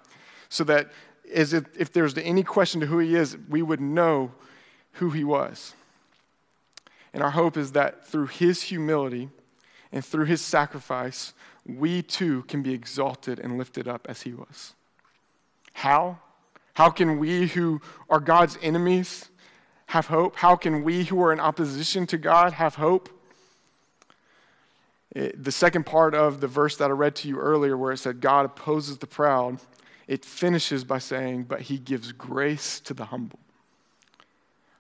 so 0.50 0.64
that 0.66 0.92
as 1.34 1.54
if, 1.54 1.66
if 1.78 1.94
there's 1.94 2.18
any 2.18 2.44
question 2.44 2.82
to 2.82 2.88
who 2.88 3.00
he 3.00 3.16
is, 3.16 3.38
we 3.50 3.62
would 3.62 3.82
know 3.82 4.32
who 4.94 5.12
he 5.12 5.24
was. 5.24 5.74
And 7.14 7.24
our 7.24 7.32
hope 7.32 7.58
is 7.58 7.72
that 7.74 8.08
through 8.08 8.28
his 8.28 8.64
humility 8.64 9.30
and 9.92 10.06
through 10.06 10.26
his 10.26 10.42
sacrifice, 10.42 11.34
we 11.66 12.02
too 12.02 12.44
can 12.44 12.62
be 12.62 12.74
exalted 12.74 13.40
and 13.40 13.58
lifted 13.58 13.88
up 13.88 14.06
as 14.10 14.22
he 14.22 14.34
was. 14.34 14.74
How? 15.74 16.20
How 16.74 16.90
can 16.90 17.20
we 17.20 17.48
who 17.48 17.82
are 18.10 18.20
God's 18.20 18.58
enemies 18.62 19.30
have 19.88 20.08
hope? 20.08 20.36
How 20.38 20.56
can 20.56 20.84
we 20.84 21.06
who 21.06 21.22
are 21.24 21.34
in 21.34 21.40
opposition 21.40 22.06
to 22.08 22.18
God 22.18 22.54
have 22.54 22.76
hope? 22.76 23.10
It, 25.12 25.44
the 25.44 25.52
second 25.52 25.86
part 25.86 26.14
of 26.14 26.40
the 26.40 26.48
verse 26.48 26.78
that 26.78 26.90
I 26.90 26.94
read 26.94 27.16
to 27.18 27.28
you 27.28 27.40
earlier, 27.40 27.76
where 27.76 27.92
it 27.92 27.98
said, 27.98 28.22
God 28.22 28.46
opposes 28.46 29.00
the 29.00 29.08
proud, 29.08 29.60
it 30.10 30.26
finishes 30.26 30.84
by 30.84 30.98
saying, 30.98 31.44
But 31.44 31.62
he 31.62 31.78
gives 31.78 32.12
grace 32.12 32.80
to 32.82 32.96
the 32.96 33.06
humble. 33.06 33.40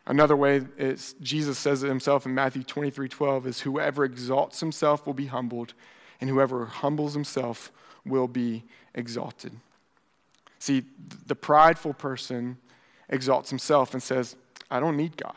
Another 0.08 0.36
way 0.36 0.62
is 0.76 1.14
Jesus 1.22 1.60
says 1.60 1.84
it 1.84 1.88
himself 1.88 2.26
in 2.26 2.34
Matthew 2.34 2.64
23 2.64 3.08
12 3.08 3.46
is, 3.46 3.62
Whoever 3.62 4.04
exalts 4.04 4.60
himself 4.60 5.06
will 5.06 5.14
be 5.14 5.28
humbled, 5.28 5.76
and 6.20 6.32
whoever 6.32 6.66
humbles 6.66 7.14
himself 7.14 7.72
will 8.04 8.28
be 8.28 8.64
exalted. 8.96 9.54
See, 10.58 10.84
the 11.28 11.36
prideful 11.36 11.94
person 11.94 12.58
exalts 13.08 13.52
himself 13.52 13.94
and 13.94 14.02
says, 14.02 14.36
I 14.72 14.80
don't 14.80 14.98
need 14.98 15.16
God. 15.16 15.36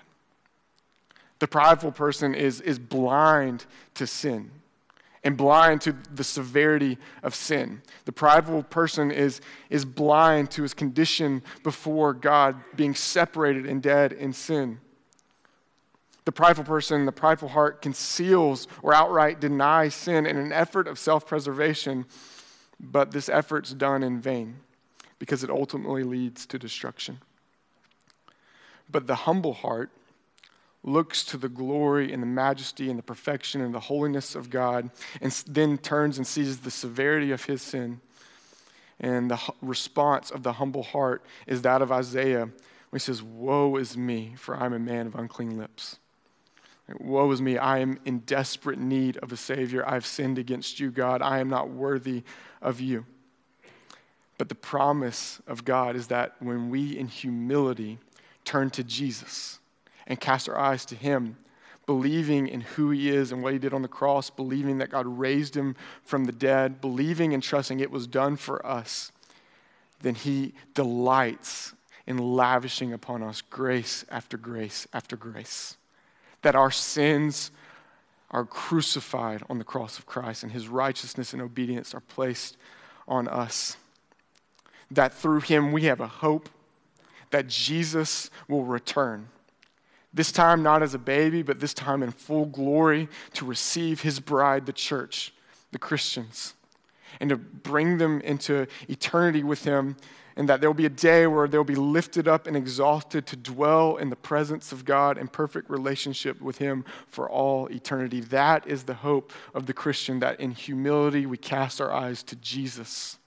The 1.38 1.48
prideful 1.48 1.92
person 1.92 2.34
is, 2.34 2.62
is 2.62 2.78
blind 2.78 3.66
to 3.94 4.06
sin 4.06 4.50
and 5.24 5.36
blind 5.36 5.80
to 5.82 5.96
the 6.12 6.24
severity 6.24 6.98
of 7.22 7.34
sin. 7.34 7.82
The 8.04 8.12
prideful 8.12 8.64
person 8.64 9.10
is, 9.10 9.40
is 9.70 9.84
blind 9.84 10.50
to 10.52 10.62
his 10.62 10.74
condition 10.74 11.42
before 11.62 12.12
God, 12.12 12.56
being 12.74 12.94
separated 12.94 13.66
and 13.66 13.82
dead 13.82 14.12
in 14.12 14.32
sin. 14.32 14.80
The 16.24 16.32
prideful 16.32 16.64
person, 16.64 17.06
the 17.06 17.12
prideful 17.12 17.48
heart 17.48 17.82
conceals 17.82 18.68
or 18.82 18.94
outright 18.94 19.40
denies 19.40 19.94
sin 19.94 20.26
in 20.26 20.36
an 20.36 20.52
effort 20.52 20.86
of 20.86 20.98
self 20.98 21.26
preservation, 21.26 22.06
but 22.78 23.10
this 23.10 23.28
effort's 23.28 23.72
done 23.72 24.02
in 24.02 24.20
vain 24.20 24.56
because 25.18 25.44
it 25.44 25.50
ultimately 25.50 26.02
leads 26.02 26.46
to 26.46 26.58
destruction. 26.58 27.20
But 28.90 29.06
the 29.06 29.14
humble 29.14 29.54
heart 29.54 29.90
looks 30.84 31.24
to 31.24 31.36
the 31.36 31.48
glory 31.48 32.12
and 32.12 32.22
the 32.22 32.26
majesty 32.26 32.90
and 32.90 32.98
the 32.98 33.02
perfection 33.02 33.60
and 33.60 33.72
the 33.72 33.80
holiness 33.80 34.34
of 34.34 34.50
God, 34.50 34.90
and 35.20 35.30
then 35.46 35.78
turns 35.78 36.16
and 36.18 36.26
sees 36.26 36.58
the 36.58 36.70
severity 36.70 37.30
of 37.30 37.44
his 37.44 37.62
sin. 37.62 38.00
And 38.98 39.30
the 39.30 39.40
response 39.60 40.30
of 40.30 40.42
the 40.42 40.54
humble 40.54 40.82
heart 40.82 41.24
is 41.46 41.62
that 41.62 41.82
of 41.82 41.92
Isaiah, 41.92 42.44
when 42.44 42.52
he 42.92 42.98
says, 42.98 43.22
Woe 43.22 43.76
is 43.76 43.96
me, 43.96 44.34
for 44.36 44.56
I'm 44.56 44.72
a 44.72 44.78
man 44.78 45.06
of 45.06 45.14
unclean 45.14 45.56
lips. 45.56 45.98
Woe 46.98 47.30
is 47.30 47.40
me, 47.40 47.58
I 47.58 47.78
am 47.78 47.98
in 48.04 48.20
desperate 48.20 48.78
need 48.78 49.16
of 49.18 49.32
a 49.32 49.36
Savior. 49.36 49.88
I 49.88 49.94
have 49.94 50.04
sinned 50.04 50.38
against 50.38 50.78
you, 50.78 50.90
God. 50.90 51.22
I 51.22 51.38
am 51.38 51.48
not 51.48 51.70
worthy 51.70 52.22
of 52.60 52.80
you. 52.80 53.06
But 54.36 54.48
the 54.48 54.54
promise 54.54 55.40
of 55.46 55.64
God 55.64 55.94
is 55.94 56.08
that 56.08 56.34
when 56.40 56.70
we 56.70 56.98
in 56.98 57.06
humility 57.06 57.98
turn 58.44 58.70
to 58.70 58.84
Jesus 58.84 59.60
and 60.06 60.20
cast 60.20 60.48
our 60.48 60.58
eyes 60.58 60.84
to 60.86 60.94
Him, 60.94 61.36
believing 61.86 62.46
in 62.46 62.60
who 62.60 62.90
He 62.90 63.10
is 63.10 63.32
and 63.32 63.42
what 63.42 63.52
He 63.52 63.58
did 63.58 63.74
on 63.74 63.82
the 63.82 63.88
cross, 63.88 64.30
believing 64.30 64.78
that 64.78 64.90
God 64.90 65.06
raised 65.06 65.56
Him 65.56 65.76
from 66.02 66.24
the 66.24 66.32
dead, 66.32 66.80
believing 66.80 67.34
and 67.34 67.42
trusting 67.42 67.80
it 67.80 67.90
was 67.90 68.06
done 68.06 68.36
for 68.36 68.64
us, 68.64 69.12
then 70.00 70.14
He 70.14 70.54
delights 70.74 71.74
in 72.06 72.18
lavishing 72.18 72.92
upon 72.92 73.22
us 73.22 73.40
grace 73.42 74.04
after 74.10 74.36
grace 74.36 74.88
after 74.92 75.16
grace 75.16 75.76
that 76.42 76.56
our 76.56 76.70
sins 76.70 77.50
are 78.30 78.44
crucified 78.44 79.42
on 79.48 79.58
the 79.58 79.64
cross 79.64 79.98
of 79.98 80.06
Christ 80.06 80.42
and 80.42 80.52
his 80.52 80.68
righteousness 80.68 81.32
and 81.32 81.40
obedience 81.40 81.94
are 81.94 82.00
placed 82.00 82.56
on 83.08 83.28
us. 83.28 83.76
That 84.90 85.14
through 85.14 85.40
him 85.40 85.72
we 85.72 85.84
have 85.84 86.00
a 86.00 86.06
hope 86.06 86.48
that 87.30 87.48
Jesus 87.48 88.30
will 88.48 88.64
return. 88.64 89.28
This 90.14 90.32
time 90.32 90.62
not 90.62 90.82
as 90.82 90.94
a 90.94 90.98
baby, 90.98 91.42
but 91.42 91.60
this 91.60 91.74
time 91.74 92.02
in 92.02 92.10
full 92.10 92.46
glory 92.46 93.08
to 93.34 93.46
receive 93.46 94.02
his 94.02 94.20
bride, 94.20 94.66
the 94.66 94.72
church, 94.72 95.32
the 95.70 95.78
Christians, 95.78 96.54
and 97.20 97.30
to 97.30 97.36
bring 97.36 97.98
them 97.98 98.20
into 98.20 98.66
eternity 98.88 99.42
with 99.42 99.64
him 99.64 99.96
and 100.36 100.48
that 100.48 100.60
there 100.60 100.68
will 100.68 100.74
be 100.74 100.86
a 100.86 100.90
day 100.90 101.26
where 101.26 101.46
they'll 101.46 101.64
be 101.64 101.74
lifted 101.74 102.26
up 102.26 102.46
and 102.46 102.56
exalted 102.56 103.26
to 103.26 103.36
dwell 103.36 103.96
in 103.96 104.10
the 104.10 104.16
presence 104.16 104.72
of 104.72 104.84
God 104.84 105.18
in 105.18 105.28
perfect 105.28 105.68
relationship 105.68 106.40
with 106.40 106.58
Him 106.58 106.84
for 107.06 107.28
all 107.28 107.66
eternity. 107.68 108.20
That 108.20 108.66
is 108.66 108.84
the 108.84 108.94
hope 108.94 109.32
of 109.54 109.66
the 109.66 109.74
Christian, 109.74 110.20
that 110.20 110.40
in 110.40 110.52
humility 110.52 111.26
we 111.26 111.36
cast 111.36 111.80
our 111.80 111.92
eyes 111.92 112.22
to 112.24 112.36
Jesus. 112.36 113.18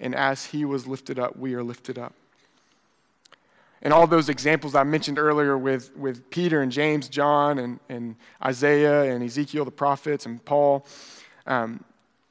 And 0.00 0.14
as 0.14 0.46
He 0.46 0.64
was 0.64 0.86
lifted 0.86 1.18
up, 1.18 1.36
we 1.36 1.54
are 1.54 1.62
lifted 1.62 1.98
up. 1.98 2.14
And 3.86 3.92
all 3.92 4.08
those 4.08 4.28
examples 4.28 4.74
I 4.74 4.82
mentioned 4.82 5.16
earlier 5.16 5.56
with, 5.56 5.96
with 5.96 6.28
Peter 6.28 6.60
and 6.60 6.72
James, 6.72 7.08
John, 7.08 7.60
and, 7.60 7.78
and 7.88 8.16
Isaiah 8.44 9.14
and 9.14 9.22
Ezekiel, 9.22 9.64
the 9.64 9.70
prophets, 9.70 10.26
and 10.26 10.44
Paul, 10.44 10.84
um, 11.46 11.84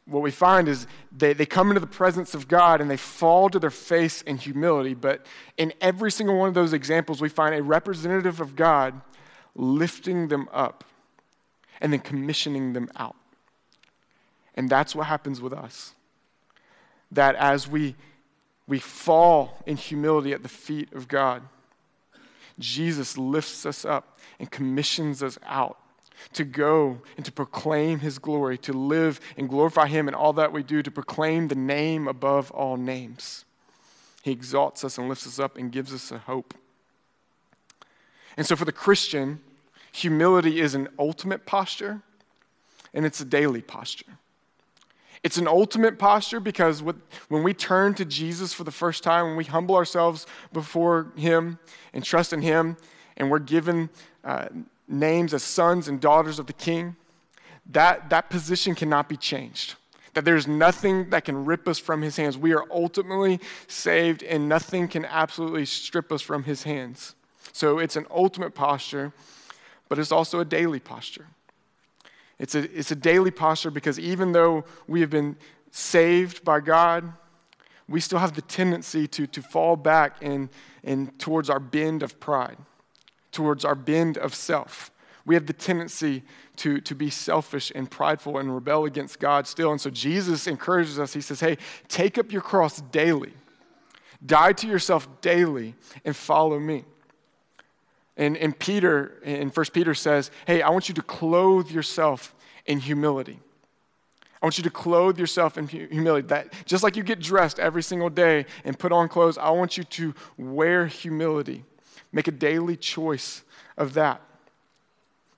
what 0.05 0.21
we 0.21 0.31
find 0.31 0.67
is 0.67 0.85
they, 1.17 1.31
they 1.31 1.45
come 1.45 1.69
into 1.69 1.79
the 1.79 1.87
presence 1.87 2.33
of 2.33 2.49
God 2.49 2.81
and 2.81 2.91
they 2.91 2.97
fall 2.97 3.49
to 3.49 3.57
their 3.57 3.69
face 3.69 4.21
in 4.23 4.35
humility. 4.35 4.95
But 4.95 5.25
in 5.55 5.71
every 5.79 6.11
single 6.11 6.37
one 6.37 6.49
of 6.49 6.55
those 6.55 6.73
examples, 6.73 7.21
we 7.21 7.29
find 7.29 7.55
a 7.55 7.63
representative 7.63 8.41
of 8.41 8.57
God 8.57 8.99
lifting 9.55 10.27
them 10.27 10.49
up 10.51 10.83
and 11.79 11.93
then 11.93 12.01
commissioning 12.01 12.73
them 12.73 12.89
out. 12.97 13.15
And 14.55 14.69
that's 14.69 14.93
what 14.93 15.07
happens 15.07 15.39
with 15.39 15.53
us. 15.53 15.93
That 17.13 17.35
as 17.35 17.65
we, 17.65 17.95
we 18.67 18.80
fall 18.80 19.60
in 19.65 19.78
humility 19.78 20.34
at 20.34 20.43
the 20.43 20.49
feet 20.49 20.91
of 20.93 21.08
God, 21.08 21.43
Jesus 22.58 23.17
lifts 23.17 23.65
us 23.65 23.86
up 23.86 24.19
and 24.39 24.49
commissions 24.49 25.21
us 25.21 25.38
out 25.45 25.78
to 26.34 26.43
go 26.43 27.01
and 27.17 27.25
to 27.25 27.32
proclaim 27.32 27.99
his 27.99 28.19
glory, 28.19 28.58
to 28.60 28.73
live 28.73 29.19
and 29.38 29.49
glorify 29.49 29.88
him 29.88 30.08
in 30.08 30.13
all 30.13 30.34
that 30.34 30.51
we 30.51 30.63
do, 30.63 30.82
to 30.82 30.91
proclaim 30.91 31.47
the 31.47 31.56
name 31.56 32.08
above 32.08 32.51
all 32.51 32.78
names. 32.78 33.45
He 34.23 34.32
exalts 34.32 34.84
us 34.84 34.97
and 34.97 35.08
lifts 35.08 35.28
us 35.28 35.39
up 35.39 35.58
and 35.58 35.71
gives 35.71 35.93
us 35.93 36.12
a 36.12 36.17
hope. 36.17 36.54
And 38.38 38.47
so 38.47 38.56
for 38.56 38.65
the 38.65 38.71
Christian, 38.71 39.41
humility 39.91 40.60
is 40.60 40.73
an 40.73 40.88
ultimate 40.97 41.45
posture 41.45 42.01
and 42.93 43.06
it's 43.06 43.19
a 43.19 43.25
daily 43.25 43.62
posture. 43.62 44.17
It's 45.25 45.38
an 45.38 45.47
ultimate 45.47 45.97
posture 45.97 46.39
because 46.39 46.83
when 46.83 47.41
we 47.41 47.55
turn 47.55 47.95
to 47.95 48.05
Jesus 48.05 48.53
for 48.53 48.63
the 48.63 48.69
first 48.69 49.01
time, 49.01 49.25
when 49.25 49.35
we 49.35 49.43
humble 49.43 49.73
ourselves 49.73 50.27
before 50.53 51.07
Him 51.15 51.57
and 51.95 52.03
trust 52.03 52.31
in 52.31 52.43
Him, 52.43 52.77
and 53.17 53.31
we're 53.31 53.39
given 53.39 53.89
uh, 54.23 54.49
names 54.88 55.33
as 55.33 55.41
sons 55.41 55.88
and 55.88 55.99
daughters 55.99 56.38
of 56.38 56.45
the 56.45 56.53
king, 56.53 56.95
that, 57.71 58.07
that 58.11 58.29
position 58.29 58.75
cannot 58.75 59.09
be 59.09 59.17
changed. 59.17 59.73
That 60.13 60.25
there's 60.25 60.47
nothing 60.47 61.09
that 61.09 61.25
can 61.25 61.43
rip 61.43 61.67
us 61.67 61.79
from 61.79 62.03
his 62.03 62.17
hands. 62.17 62.38
We 62.38 62.53
are 62.53 62.63
ultimately 62.69 63.39
saved, 63.67 64.21
and 64.21 64.47
nothing 64.47 64.88
can 64.88 65.05
absolutely 65.05 65.65
strip 65.65 66.11
us 66.11 66.21
from 66.21 66.43
his 66.43 66.61
hands. 66.61 67.15
So 67.51 67.79
it's 67.79 67.95
an 67.95 68.05
ultimate 68.11 68.53
posture, 68.53 69.11
but 69.89 69.97
it's 69.97 70.11
also 70.11 70.39
a 70.39 70.45
daily 70.45 70.79
posture. 70.79 71.25
It's 72.39 72.56
a, 72.56 72.78
it's 72.78 72.91
a 72.91 72.95
daily 72.95 73.32
posture 73.32 73.71
because 73.71 74.00
even 74.00 74.32
though 74.32 74.65
we 74.88 75.02
have 75.02 75.10
been 75.10 75.38
saved 75.71 76.43
by 76.43 76.60
God, 76.60 77.12
we 77.88 78.00
still 78.00 78.19
have 78.19 78.34
the 78.34 78.41
tendency 78.41 79.08
to, 79.08 79.28
to 79.28 79.41
fall 79.41 79.76
back 79.76 80.21
in, 80.21 80.50
in 80.84 81.08
towards 81.17 81.50
our 81.50 81.60
bend 81.60 82.04
of 82.04 82.19
pride 82.19 82.58
towards 83.36 83.65
our 83.65 83.76
bend 83.76 84.17
of 84.17 84.34
self. 84.34 84.91
We 85.26 85.36
have 85.36 85.45
the 85.45 85.54
tendency 85.54 86.24
to, 86.58 86.80
to 86.82 86.95
be 86.95 87.10
selfish 87.10 87.71
and 87.76 87.91
prideful 87.91 88.38
and 88.38 88.54
rebel 88.54 88.86
against 88.86 89.19
God 89.19 89.45
still. 89.45 89.71
And 89.71 89.82
so 89.82 89.89
Jesus 89.89 90.48
encourages 90.48 91.00
us. 91.00 91.13
He 91.13 91.21
says, 91.21 91.41
Hey, 91.41 91.58
take 91.89 92.17
up 92.17 92.32
your 92.32 92.41
cross 92.41 92.80
daily, 92.80 93.34
die 94.26 94.54
to 94.54 94.67
yourself 94.67 95.08
daily, 95.21 95.76
and 96.06 96.15
follow 96.15 96.60
me. 96.60 96.86
And, 98.17 98.38
and 98.38 98.58
Peter, 98.58 99.19
in 99.23 99.49
1 99.49 99.65
Peter 99.73 99.93
says, 99.93 100.32
Hey, 100.47 100.62
I 100.62 100.69
want 100.69 100.88
you 100.88 100.95
to 100.95 101.01
clothe 101.01 101.69
yourself 101.69 102.34
in 102.65 102.80
humility. 102.80 103.39
I 104.41 104.45
want 104.45 104.58
you 104.58 104.63
to 104.63 104.69
clothe 104.69 105.17
yourself 105.17 105.58
in 105.58 105.67
humility. 105.67 106.28
That 106.28 106.54
just 106.65 106.84
like 106.84 106.95
you 106.95 107.04
get 107.04 107.19
dressed 107.19 107.60
every 107.60 107.84
single 107.84 108.10
day 108.10 108.45
and 108.63 108.78
put 108.78 108.91
on 108.91 109.10
clothes, 109.10 109.38
I 109.38 109.49
want 109.49 109.78
you 109.78 109.84
to 109.84 110.13
wear 110.38 110.88
humility. 110.88 111.65
Make 112.12 112.28
a 112.28 112.32
daily 112.32 112.78
choice 112.78 113.43
of 113.78 113.93
that 113.95 114.21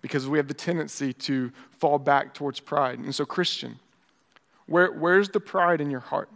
because 0.01 0.27
we 0.27 0.37
have 0.37 0.47
the 0.47 0.53
tendency 0.53 1.13
to 1.13 1.51
fall 1.79 1.97
back 1.97 2.33
towards 2.33 2.59
pride. 2.59 2.99
And 2.99 3.15
so, 3.15 3.25
Christian, 3.25 3.79
where, 4.67 4.91
where's 4.91 5.29
the 5.29 5.39
pride 5.39 5.81
in 5.81 5.89
your 5.89 6.01
heart? 6.01 6.29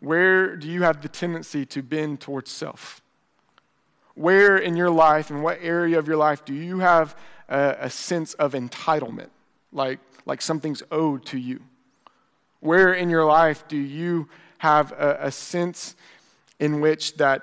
Where 0.00 0.56
do 0.56 0.68
you 0.68 0.82
have 0.82 1.02
the 1.02 1.08
tendency 1.08 1.66
to 1.66 1.82
bend 1.82 2.20
towards 2.20 2.50
self? 2.50 3.01
Where 4.14 4.56
in 4.58 4.76
your 4.76 4.90
life, 4.90 5.30
in 5.30 5.42
what 5.42 5.58
area 5.62 5.98
of 5.98 6.06
your 6.06 6.16
life, 6.16 6.44
do 6.44 6.54
you 6.54 6.80
have 6.80 7.16
a, 7.48 7.76
a 7.80 7.90
sense 7.90 8.34
of 8.34 8.52
entitlement, 8.52 9.30
like, 9.72 10.00
like 10.26 10.42
something's 10.42 10.82
owed 10.90 11.24
to 11.26 11.38
you? 11.38 11.60
Where 12.60 12.92
in 12.92 13.10
your 13.10 13.24
life 13.24 13.66
do 13.68 13.76
you 13.76 14.28
have 14.58 14.92
a, 14.92 15.18
a 15.22 15.32
sense 15.32 15.96
in 16.60 16.80
which 16.80 17.16
that, 17.16 17.42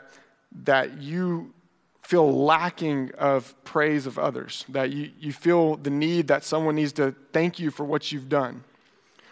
that 0.63 1.01
you 1.01 1.53
feel 2.01 2.32
lacking 2.43 3.12
of 3.17 3.53
praise 3.63 4.05
of 4.05 4.17
others, 4.17 4.65
that 4.69 4.91
you, 4.91 5.12
you 5.19 5.34
feel 5.34 5.75
the 5.75 5.89
need 5.89 6.27
that 6.27 6.43
someone 6.43 6.75
needs 6.75 6.93
to 6.93 7.13
thank 7.34 7.60
you 7.60 7.69
for 7.69 7.84
what 7.84 8.12
you've 8.12 8.29
done? 8.29 8.63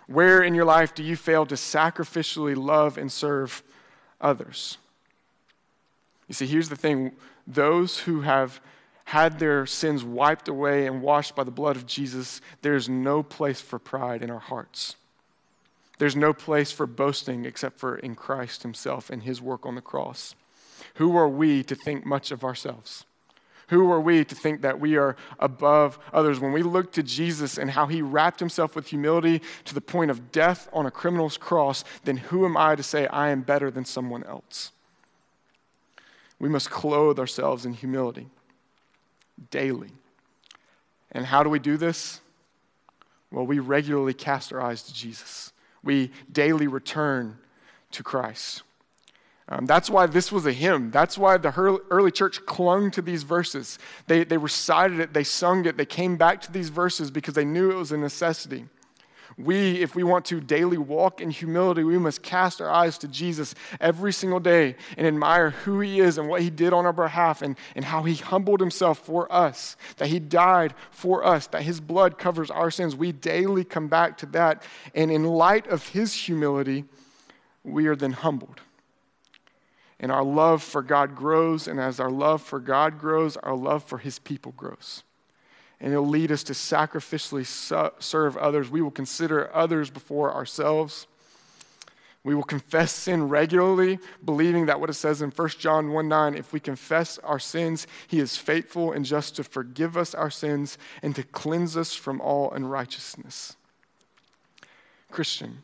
Where 0.08 0.42
in 0.44 0.54
your 0.54 0.66
life 0.66 0.94
do 0.94 1.04
you 1.04 1.16
fail 1.16 1.46
to 1.46 1.56
sacrificially 1.56 2.56
love 2.56 2.98
and 2.98 3.12
serve 3.12 3.64
others? 4.22 4.78
You 6.28 6.34
see, 6.34 6.46
here's 6.46 6.70
the 6.70 6.76
thing 6.76 7.14
those 7.46 8.00
who 8.00 8.22
have 8.22 8.60
had 9.06 9.40
their 9.40 9.66
sins 9.66 10.04
wiped 10.04 10.50
away 10.50 10.86
and 10.86 11.02
washed 11.02 11.34
by 11.34 11.46
the 11.46 11.52
blood 11.52 11.78
of 11.78 11.86
Jesus, 11.86 12.42
there's 12.62 12.90
no 12.90 13.24
place 13.24 13.62
for 13.62 13.80
pride 13.80 14.22
in 14.22 14.30
our 14.30 14.40
hearts. 14.40 14.98
There's 15.98 16.16
no 16.16 16.34
place 16.34 16.72
for 16.72 16.86
boasting 16.86 17.46
except 17.46 17.80
for 17.80 17.98
in 17.98 18.16
Christ 18.16 18.64
Himself 18.64 19.10
and 19.10 19.24
His 19.24 19.42
work 19.42 19.66
on 19.66 19.76
the 19.76 19.82
cross. 19.82 20.36
Who 20.96 21.16
are 21.16 21.30
we 21.30 21.64
to 21.64 21.76
think 21.76 22.06
much 22.06 22.32
of 22.32 22.44
ourselves? 22.44 23.06
Who 23.70 23.92
are 23.92 24.00
we 24.00 24.24
to 24.24 24.36
think 24.36 24.62
that 24.62 24.80
we 24.80 24.96
are 24.96 25.16
above 25.40 26.00
others? 26.14 26.40
When 26.40 26.54
we 26.54 26.64
look 26.64 26.92
to 26.94 27.04
Jesus 27.04 27.58
and 27.58 27.72
how 27.72 27.88
he 27.88 28.02
wrapped 28.02 28.40
himself 28.40 28.76
with 28.76 28.88
humility 28.88 29.42
to 29.66 29.74
the 29.74 29.82
point 29.82 30.12
of 30.12 30.32
death 30.32 30.70
on 30.72 30.86
a 30.86 30.92
criminal's 30.92 31.38
cross, 31.38 31.84
then 32.06 32.18
who 32.18 32.46
am 32.46 32.56
I 32.56 32.76
to 32.76 32.84
say 32.84 33.08
I 33.08 33.30
am 33.30 33.42
better 33.42 33.70
than 33.70 33.84
someone 33.84 34.24
else? 34.24 34.72
We 36.40 36.50
must 36.50 36.70
clothe 36.70 37.20
ourselves 37.20 37.66
in 37.66 37.74
humility 37.74 38.28
daily. 39.50 39.92
And 41.12 41.26
how 41.26 41.44
do 41.44 41.50
we 41.50 41.60
do 41.60 41.78
this? 41.78 42.22
Well, 43.32 43.46
we 43.46 43.60
regularly 43.60 44.14
cast 44.14 44.54
our 44.54 44.62
eyes 44.62 44.84
to 44.84 44.94
Jesus. 44.94 45.52
We 45.84 46.12
daily 46.32 46.68
return 46.68 47.38
to 47.92 48.04
Christ. 48.04 48.64
Um, 49.50 49.66
that's 49.66 49.90
why 49.90 50.08
this 50.08 50.32
was 50.32 50.46
a 50.46 50.52
hymn. 50.52 50.92
That's 50.92 51.18
why 51.18 51.38
the 51.38 51.52
early 51.90 52.12
church 52.12 52.46
clung 52.46 52.92
to 52.92 53.02
these 53.02 53.24
verses. 53.24 53.80
They, 54.08 54.26
they 54.26 54.38
recited 54.38 55.00
it, 55.00 55.14
they 55.14 55.24
sung 55.24 55.66
it, 55.66 55.78
they 55.78 55.86
came 55.86 56.18
back 56.18 56.42
to 56.42 56.52
these 56.52 56.70
verses 56.70 57.12
because 57.12 57.34
they 57.34 57.46
knew 57.46 57.72
it 57.72 57.76
was 57.76 57.94
a 57.94 57.98
necessity. 57.98 58.66
We, 59.38 59.84
if 59.84 59.94
we 59.94 60.04
want 60.04 60.26
to 60.26 60.42
daily 60.42 60.80
walk 60.80 61.22
in 61.22 61.30
humility, 61.30 61.84
we 61.84 62.00
must 62.00 62.24
cast 62.24 62.60
our 62.60 62.70
eyes 62.72 62.98
to 63.00 63.08
Jesus 63.08 63.54
every 63.80 64.12
single 64.12 64.40
day 64.40 64.76
and 64.98 65.06
admire 65.06 65.52
who 65.52 65.80
he 65.80 66.00
is 66.00 66.18
and 66.18 66.28
what 66.28 66.42
he 66.42 66.50
did 66.50 66.74
on 66.74 66.88
our 66.88 66.94
behalf 66.94 67.44
and, 67.44 67.56
and 67.76 67.86
how 67.86 68.02
he 68.02 68.16
humbled 68.16 68.60
himself 68.60 68.98
for 68.98 69.32
us, 69.32 69.78
that 69.98 70.08
he 70.08 70.20
died 70.20 70.74
for 70.90 71.24
us, 71.24 71.46
that 71.48 71.62
his 71.62 71.80
blood 71.80 72.18
covers 72.18 72.50
our 72.50 72.72
sins. 72.72 72.96
We 72.96 73.12
daily 73.12 73.64
come 73.64 73.88
back 73.88 74.18
to 74.20 74.26
that. 74.28 74.64
And 74.96 75.12
in 75.12 75.24
light 75.24 75.68
of 75.68 75.90
his 75.90 76.16
humility, 76.16 76.86
we 77.64 77.86
are 77.86 77.96
then 77.96 78.14
humbled. 78.14 78.62
And 80.00 80.12
our 80.12 80.24
love 80.24 80.64
for 80.64 80.82
God 80.82 81.16
grows, 81.16 81.68
and 81.68 81.80
as 81.80 82.00
our 82.00 82.12
love 82.12 82.42
for 82.42 82.60
God 82.60 83.00
grows, 83.00 83.38
our 83.38 83.56
love 83.56 83.84
for 83.84 84.00
his 84.00 84.18
people 84.18 84.54
grows 84.54 85.04
and 85.80 85.92
it'll 85.92 86.08
lead 86.08 86.32
us 86.32 86.44
to 86.44 86.54
sacrificially 86.54 87.46
serve 88.00 88.38
others. 88.38 88.70
We 88.70 88.82
will 88.82 88.92
consider 88.92 89.54
others 89.56 89.90
before 89.90 90.34
ourselves. 90.34 91.08
We 92.24 92.36
will 92.36 92.44
confess 92.44 92.92
sin 92.92 93.30
regularly, 93.30 94.00
believing 94.26 94.66
that 94.66 94.82
what 94.82 94.90
it 94.90 94.96
says 94.96 95.22
in 95.22 95.30
1 95.30 95.50
John 95.60 95.92
1 95.92 96.08
9, 96.10 96.36
if 96.36 96.52
we 96.52 96.60
confess 96.60 97.18
our 97.20 97.40
sins, 97.40 97.88
he 98.08 98.20
is 98.20 98.36
faithful 98.36 98.92
and 98.92 99.06
just 99.06 99.36
to 99.38 99.44
forgive 99.44 99.96
us 99.96 100.14
our 100.14 100.32
sins 100.32 100.78
and 101.02 101.16
to 101.16 101.24
cleanse 101.24 101.78
us 101.78 101.94
from 101.94 102.20
all 102.20 102.52
unrighteousness. 102.52 103.56
Christian, 105.10 105.64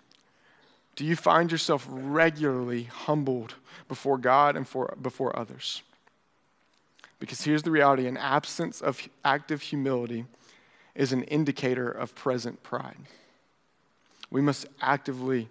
do 0.95 1.03
you 1.03 1.15
find 1.15 1.51
yourself 1.51 1.85
regularly 1.89 2.83
humbled 2.83 3.55
before 3.87 4.17
God 4.17 4.55
and 4.55 4.67
for, 4.67 4.95
before 5.01 5.37
others? 5.37 5.81
Because 7.23 7.41
here's 7.41 7.63
the 7.63 7.71
reality 7.71 8.05
an 8.05 8.17
absence 8.17 8.81
of 8.81 9.07
active 9.23 9.61
humility 9.61 10.25
is 10.93 11.13
an 11.13 11.23
indicator 11.23 11.89
of 11.89 12.13
present 12.15 12.61
pride. 12.63 12.97
We 14.29 14.41
must 14.41 14.65
actively 14.81 15.47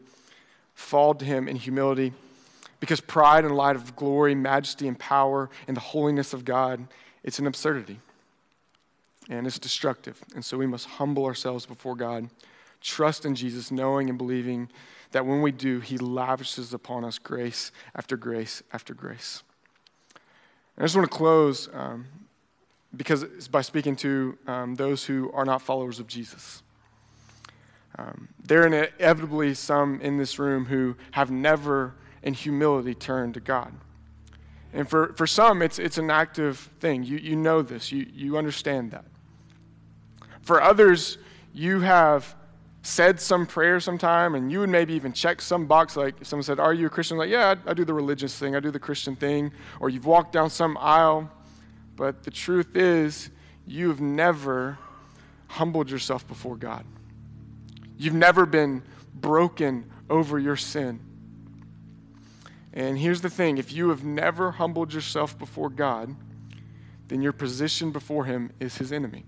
fall 0.74 1.14
to 1.14 1.24
Him 1.24 1.48
in 1.48 1.56
humility 1.56 2.12
because 2.78 3.00
pride, 3.00 3.46
in 3.46 3.54
light 3.54 3.76
of 3.76 3.96
glory, 3.96 4.34
majesty, 4.34 4.86
and 4.86 4.98
power, 4.98 5.48
and 5.66 5.74
the 5.74 5.80
holiness 5.80 6.34
of 6.34 6.44
God, 6.44 6.88
it's 7.22 7.38
an 7.38 7.46
absurdity 7.46 8.00
and 9.30 9.46
it's 9.46 9.58
destructive. 9.58 10.22
And 10.34 10.44
so 10.44 10.58
we 10.58 10.66
must 10.66 10.86
humble 10.86 11.24
ourselves 11.24 11.64
before 11.64 11.96
God, 11.96 12.28
trust 12.82 13.24
in 13.24 13.34
Jesus, 13.34 13.70
knowing 13.70 14.10
and 14.10 14.18
believing 14.18 14.68
that 15.12 15.24
when 15.24 15.40
we 15.40 15.52
do, 15.52 15.80
He 15.80 15.96
lavishes 15.96 16.74
upon 16.74 17.02
us 17.02 17.18
grace 17.18 17.72
after 17.94 18.18
grace 18.18 18.62
after 18.74 18.92
grace. 18.92 19.42
I 20.78 20.82
just 20.82 20.96
want 20.96 21.10
to 21.10 21.16
close 21.16 21.68
um, 21.72 22.06
because 22.96 23.22
it's 23.22 23.48
by 23.48 23.60
speaking 23.60 23.96
to 23.96 24.38
um, 24.46 24.74
those 24.74 25.04
who 25.04 25.30
are 25.32 25.44
not 25.44 25.62
followers 25.62 26.00
of 26.00 26.06
Jesus. 26.06 26.62
Um, 27.98 28.28
there 28.42 28.62
are 28.62 28.66
inevitably 28.66 29.54
some 29.54 30.00
in 30.00 30.16
this 30.16 30.38
room 30.38 30.64
who 30.64 30.96
have 31.12 31.30
never, 31.30 31.94
in 32.22 32.34
humility, 32.34 32.94
turned 32.94 33.34
to 33.34 33.40
God. 33.40 33.72
And 34.72 34.88
for, 34.88 35.12
for 35.14 35.26
some, 35.26 35.60
it's, 35.60 35.78
it's 35.78 35.98
an 35.98 36.10
active 36.10 36.70
thing. 36.80 37.02
You, 37.02 37.18
you 37.18 37.36
know 37.36 37.60
this, 37.60 37.92
you, 37.92 38.06
you 38.12 38.38
understand 38.38 38.92
that. 38.92 39.04
For 40.40 40.62
others, 40.62 41.18
you 41.52 41.80
have 41.80 42.34
said 42.82 43.20
some 43.20 43.46
prayer 43.46 43.78
sometime 43.78 44.34
and 44.34 44.50
you 44.50 44.58
would 44.58 44.68
maybe 44.68 44.92
even 44.94 45.12
check 45.12 45.40
some 45.40 45.66
box 45.66 45.96
like 45.96 46.14
someone 46.22 46.42
said 46.42 46.58
are 46.58 46.74
you 46.74 46.86
a 46.86 46.90
christian? 46.90 47.16
Like 47.16 47.30
yeah 47.30 47.54
I, 47.66 47.70
I, 47.70 47.74
do 47.74 47.84
the 47.84 47.94
religious 47.94 48.36
thing 48.36 48.56
i 48.56 48.60
do 48.60 48.72
the 48.72 48.80
christian 48.80 49.14
thing 49.14 49.52
or 49.78 49.88
you've 49.88 50.06
walked 50.06 50.32
down 50.32 50.50
some 50.50 50.76
aisle. 50.78 51.30
But 51.94 52.24
the 52.24 52.30
truth 52.30 52.74
is 52.74 53.30
you've 53.66 54.00
never 54.00 54.78
humbled 55.46 55.90
yourself 55.90 56.26
before 56.26 56.56
god. 56.56 56.84
You've 57.98 58.14
never 58.14 58.46
been 58.46 58.82
broken 59.14 59.90
over 60.10 60.38
your 60.38 60.56
sin. 60.56 60.98
And 62.72 62.98
here's 62.98 63.20
the 63.20 63.30
thing 63.30 63.58
if 63.58 63.72
you 63.72 63.90
have 63.90 64.02
never 64.02 64.50
humbled 64.50 64.92
yourself 64.92 65.38
before 65.38 65.70
god 65.70 66.16
then 67.08 67.20
your 67.20 67.32
position 67.32 67.90
before 67.90 68.24
him 68.24 68.50
is 68.58 68.78
his 68.78 68.90
enemy. 68.90 69.26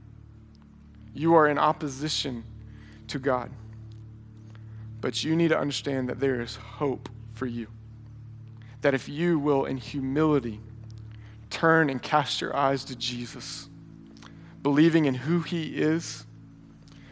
You 1.12 1.34
are 1.34 1.46
in 1.46 1.58
opposition 1.58 2.44
to 3.08 3.18
God. 3.18 3.50
But 5.00 5.22
you 5.22 5.36
need 5.36 5.48
to 5.48 5.58
understand 5.58 6.08
that 6.08 6.20
there 6.20 6.40
is 6.40 6.56
hope 6.56 7.08
for 7.34 7.46
you. 7.46 7.68
That 8.80 8.94
if 8.94 9.08
you 9.08 9.38
will, 9.38 9.66
in 9.66 9.76
humility, 9.76 10.60
turn 11.50 11.90
and 11.90 12.02
cast 12.02 12.40
your 12.40 12.56
eyes 12.56 12.84
to 12.84 12.96
Jesus, 12.96 13.68
believing 14.62 15.04
in 15.04 15.14
who 15.14 15.40
he 15.40 15.76
is, 15.76 16.24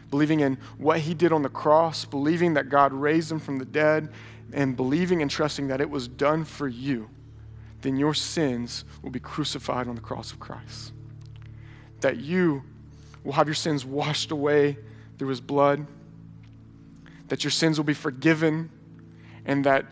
believing 0.09 0.41
in 0.41 0.57
what 0.77 0.99
he 0.99 1.13
did 1.13 1.31
on 1.31 1.41
the 1.41 1.49
cross, 1.49 2.05
believing 2.05 2.53
that 2.55 2.69
God 2.69 2.93
raised 2.93 3.31
him 3.31 3.39
from 3.39 3.57
the 3.57 3.65
dead, 3.65 4.09
and 4.51 4.75
believing 4.75 5.21
and 5.21 5.31
trusting 5.31 5.67
that 5.67 5.81
it 5.81 5.89
was 5.89 6.07
done 6.07 6.45
for 6.45 6.67
you, 6.67 7.09
then 7.81 7.97
your 7.97 8.13
sins 8.13 8.85
will 9.01 9.09
be 9.09 9.19
crucified 9.19 9.87
on 9.87 9.95
the 9.95 10.01
cross 10.01 10.31
of 10.31 10.39
Christ. 10.39 10.93
That 12.01 12.17
you 12.17 12.63
will 13.23 13.33
have 13.33 13.47
your 13.47 13.55
sins 13.55 13.85
washed 13.85 14.31
away 14.31 14.77
through 15.23 15.29
his 15.29 15.39
blood, 15.39 15.87
that 17.29 17.45
your 17.45 17.51
sins 17.51 17.79
will 17.79 17.85
be 17.85 17.93
forgiven, 17.93 18.69
and 19.45 19.63
that 19.63 19.85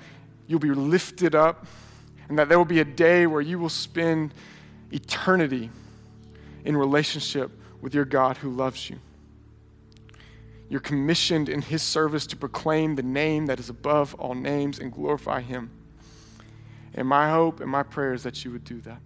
you'll 0.45 0.59
be 0.59 0.71
lifted 0.71 1.35
up, 1.35 1.65
and 2.27 2.37
that 2.37 2.49
there 2.49 2.57
will 2.57 2.65
be 2.65 2.81
a 2.81 2.85
day 2.85 3.25
where 3.27 3.39
you 3.39 3.57
will 3.57 3.69
spend 3.69 4.33
eternity 4.91 5.69
in 6.65 6.75
relationship 6.75 7.49
with 7.79 7.95
your 7.95 8.03
God 8.03 8.35
who 8.35 8.49
loves 8.49 8.89
you. 8.89 8.99
You're 10.67 10.81
commissioned 10.81 11.47
in 11.47 11.61
his 11.61 11.81
service 11.81 12.27
to 12.27 12.35
proclaim 12.35 12.95
the 12.95 13.03
name 13.03 13.45
that 13.45 13.57
is 13.57 13.69
above 13.69 14.13
all 14.15 14.35
names 14.35 14.79
and 14.79 14.91
glorify 14.91 15.39
him. 15.39 15.71
And 16.93 17.07
my 17.07 17.29
hope 17.29 17.61
and 17.61 17.71
my 17.71 17.83
prayer 17.83 18.13
is 18.13 18.23
that 18.23 18.43
you 18.43 18.51
would 18.51 18.65
do 18.65 18.81
that. 18.81 18.99